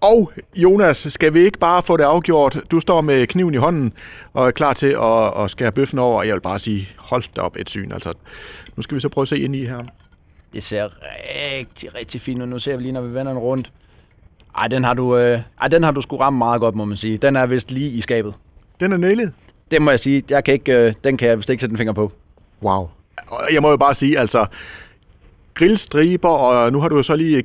Og 0.00 0.32
Jonas, 0.56 0.96
skal 0.96 1.34
vi 1.34 1.40
ikke 1.40 1.58
bare 1.58 1.82
få 1.82 1.96
det 1.96 2.04
afgjort? 2.04 2.60
Du 2.70 2.80
står 2.80 3.00
med 3.00 3.26
kniven 3.26 3.54
i 3.54 3.56
hånden 3.56 3.92
og 4.32 4.46
er 4.46 4.50
klar 4.50 4.72
til 4.72 4.96
at, 5.02 5.44
at 5.44 5.50
skære 5.50 5.72
bøffen 5.72 5.98
over. 5.98 6.22
Jeg 6.22 6.34
vil 6.34 6.40
bare 6.40 6.58
sige, 6.58 6.88
hold 6.96 7.22
da 7.36 7.40
op 7.40 7.56
et 7.56 7.70
syn. 7.70 7.92
Altså, 7.92 8.12
nu 8.76 8.82
skal 8.82 8.94
vi 8.94 9.00
så 9.00 9.08
prøve 9.08 9.22
at 9.22 9.28
se 9.28 9.38
ind 9.38 9.56
i 9.56 9.66
her. 9.66 9.84
Det 10.52 10.64
ser 10.64 10.88
rigtig, 11.58 11.94
rigtig 11.94 12.20
fint 12.20 12.42
ud. 12.42 12.46
Nu 12.46 12.58
ser 12.58 12.76
vi 12.76 12.82
lige, 12.82 12.92
når 12.92 13.00
vi 13.00 13.14
vender 13.14 13.32
den 13.32 13.38
rundt. 13.38 13.72
Ej, 14.56 14.68
den 14.68 14.84
har 14.84 14.94
du, 14.94 15.16
øh, 15.16 15.40
ej, 15.60 15.68
den 15.68 15.82
har 15.82 15.90
du 15.90 16.00
sgu 16.00 16.16
ramt 16.16 16.38
meget 16.38 16.60
godt, 16.60 16.74
må 16.74 16.84
man 16.84 16.96
sige. 16.96 17.16
Den 17.16 17.36
er 17.36 17.46
vist 17.46 17.70
lige 17.70 17.90
i 17.90 18.00
skabet. 18.00 18.34
Den 18.80 18.92
er 18.92 18.96
nailet? 18.96 19.32
Det 19.70 19.82
må 19.82 19.90
jeg 19.90 20.00
sige. 20.00 20.22
Jeg 20.30 20.44
kan 20.44 20.54
ikke, 20.54 20.72
øh, 20.72 20.94
den 21.04 21.16
kan 21.16 21.28
jeg 21.28 21.36
vist 21.36 21.50
ikke 21.50 21.60
sætte 21.60 21.72
en 21.72 21.78
finger 21.78 21.92
på. 21.92 22.12
Wow. 22.62 22.88
Jeg 23.52 23.62
må 23.62 23.70
jo 23.70 23.76
bare 23.76 23.94
sige, 23.94 24.18
altså, 24.18 24.46
grillstriber, 25.54 26.28
og 26.28 26.72
nu 26.72 26.80
har 26.80 26.88
du 26.88 26.96
jo 26.96 27.02
så 27.02 27.16
lige 27.16 27.44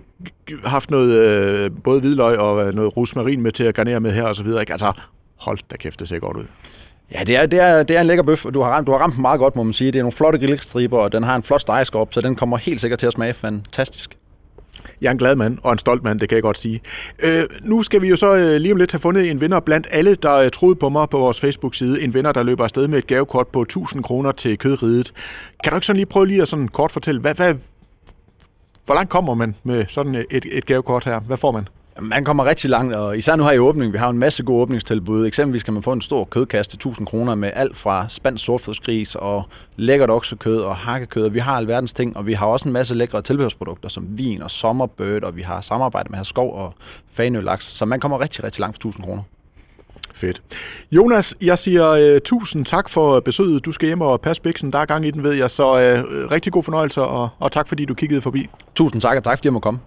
haft 0.65 0.91
noget, 0.91 1.13
øh, 1.13 1.71
både 1.83 1.99
hvidløg 1.99 2.37
og 2.37 2.67
øh, 2.67 2.73
noget 2.73 2.97
rosmarin 2.97 3.41
med 3.41 3.51
til 3.51 3.63
at 3.63 3.75
garnere 3.75 3.99
med 3.99 4.11
her 4.11 4.23
og 4.23 4.35
så 4.35 4.43
videre. 4.43 4.61
Ikke? 4.61 4.71
Altså, 4.71 4.91
hold 5.35 5.59
da 5.71 5.77
kæft, 5.77 5.99
det 5.99 6.07
ser 6.07 6.19
godt 6.19 6.37
ud. 6.37 6.45
Ja, 7.13 7.23
det 7.23 7.35
er, 7.35 7.45
det 7.45 7.59
er, 7.59 7.83
det 7.83 7.95
er 7.95 8.01
en 8.01 8.07
lækker 8.07 8.23
bøf, 8.23 8.45
du 8.53 8.61
har, 8.61 8.69
ramt, 8.69 8.87
du 8.87 8.91
har 8.91 8.99
ramt 8.99 9.17
meget 9.17 9.39
godt, 9.39 9.55
må 9.55 9.63
man 9.63 9.73
sige. 9.73 9.91
Det 9.91 9.99
er 9.99 10.03
nogle 10.03 10.11
flotte 10.11 10.39
grillstriber, 10.39 10.99
og 10.99 11.11
den 11.11 11.23
har 11.23 11.35
en 11.35 11.43
flot 11.43 11.61
stegeskorp, 11.61 12.13
så 12.13 12.21
den 12.21 12.35
kommer 12.35 12.57
helt 12.57 12.81
sikkert 12.81 12.99
til 12.99 13.07
at 13.07 13.13
smage 13.13 13.33
fantastisk. 13.33 14.17
Jeg 15.01 15.07
er 15.07 15.11
en 15.11 15.17
glad 15.17 15.35
mand, 15.35 15.57
og 15.63 15.71
en 15.71 15.77
stolt 15.77 16.03
mand, 16.03 16.19
det 16.19 16.29
kan 16.29 16.35
jeg 16.35 16.43
godt 16.43 16.57
sige. 16.57 16.81
Øh, 17.23 17.43
nu 17.61 17.83
skal 17.83 18.01
vi 18.01 18.07
jo 18.07 18.15
så 18.15 18.35
øh, 18.35 18.61
lige 18.61 18.71
om 18.71 18.77
lidt 18.77 18.91
have 18.91 18.99
fundet 18.99 19.29
en 19.29 19.41
vinder 19.41 19.59
blandt 19.59 19.87
alle, 19.91 20.15
der 20.15 20.35
øh, 20.35 20.49
troede 20.51 20.75
på 20.75 20.89
mig 20.89 21.09
på 21.09 21.17
vores 21.17 21.39
Facebook-side. 21.39 22.01
En 22.01 22.13
vinder, 22.13 22.31
der 22.31 22.43
løber 22.43 22.63
afsted 22.63 22.87
med 22.87 22.97
et 22.97 23.07
gavekort 23.07 23.47
på 23.47 23.61
1000 23.61 24.03
kroner 24.03 24.31
til 24.31 24.57
kødridet. 24.57 25.13
Kan 25.63 25.71
du 25.71 25.77
ikke 25.77 25.87
sådan 25.87 25.97
lige 25.97 26.05
prøve 26.05 26.27
lige 26.27 26.41
at 26.41 26.47
sådan 26.47 26.67
kort 26.67 26.91
fortælle, 26.91 27.21
hvad, 27.21 27.35
hvad, 27.35 27.55
hvor 28.85 28.95
langt 28.95 29.09
kommer 29.09 29.33
man 29.33 29.55
med 29.63 29.85
sådan 29.87 30.15
et, 30.15 30.45
et 30.51 30.65
gavekort 30.65 31.05
her? 31.05 31.19
Hvad 31.19 31.37
får 31.37 31.51
man? 31.51 31.67
Man 32.01 32.23
kommer 32.23 32.45
rigtig 32.45 32.69
langt, 32.69 32.95
og 32.95 33.17
især 33.17 33.35
nu 33.35 33.43
her 33.43 33.51
i 33.51 33.59
åbningen, 33.59 33.93
vi 33.93 33.97
har 33.97 34.09
en 34.09 34.17
masse 34.17 34.43
gode 34.43 34.61
åbningstilbud. 34.61 35.27
Eksempelvis 35.27 35.63
kan 35.63 35.73
man 35.73 35.83
få 35.83 35.91
en 35.91 36.01
stor 36.01 36.23
kødkasse 36.23 36.71
til 36.71 36.77
1000 36.77 37.07
kroner 37.07 37.35
med 37.35 37.51
alt 37.53 37.77
fra 37.77 38.05
spansk 38.09 38.45
sortfødsgris 38.45 39.15
og 39.15 39.43
lækkert 39.75 40.09
oksekød 40.09 40.61
og 40.61 40.75
hakkekød. 40.75 41.29
Vi 41.29 41.39
har 41.39 41.57
alverdens 41.57 41.93
ting, 41.93 42.17
og 42.17 42.27
vi 42.27 42.33
har 42.33 42.47
også 42.47 42.69
en 42.69 42.73
masse 42.73 42.95
lækre 42.95 43.21
tilbehørsprodukter 43.21 43.89
som 43.89 44.07
vin 44.09 44.41
og 44.41 44.51
sommerbød, 44.51 45.23
og 45.23 45.35
vi 45.35 45.41
har 45.41 45.61
samarbejde 45.61 46.09
med 46.09 46.17
her 46.17 46.23
skov 46.23 46.55
og 46.55 46.73
fanølaks. 47.13 47.65
Så 47.65 47.85
man 47.85 47.99
kommer 47.99 48.21
rigtig, 48.21 48.43
rigtig 48.43 48.59
langt 48.59 48.75
for 48.75 48.89
1000 48.89 49.05
kroner. 49.05 49.23
Fedt. 50.13 50.41
Jonas, 50.91 51.35
jeg 51.41 51.57
siger 51.57 52.13
uh, 52.15 52.19
tusind 52.25 52.65
tak 52.65 52.89
for 52.89 53.19
besøget. 53.19 53.65
Du 53.65 53.71
skal 53.71 53.87
hjem 53.87 54.01
og 54.01 54.21
passe 54.21 54.41
biksen. 54.41 54.73
Der 54.73 54.79
er 54.79 54.85
gang 54.85 55.05
i 55.05 55.11
den, 55.11 55.23
ved 55.23 55.31
jeg. 55.31 55.49
Så 55.49 55.71
uh, 55.71 56.31
rigtig 56.31 56.53
god 56.53 56.63
fornøjelse, 56.63 57.01
og, 57.01 57.29
og 57.39 57.51
tak 57.51 57.67
fordi 57.67 57.85
du 57.85 57.93
kiggede 57.93 58.21
forbi. 58.21 58.49
Tusind 58.75 59.01
tak, 59.01 59.17
og 59.17 59.23
tak 59.23 59.37
fordi 59.37 59.47
jeg 59.47 59.53
må 59.53 59.59
komme. 59.59 59.79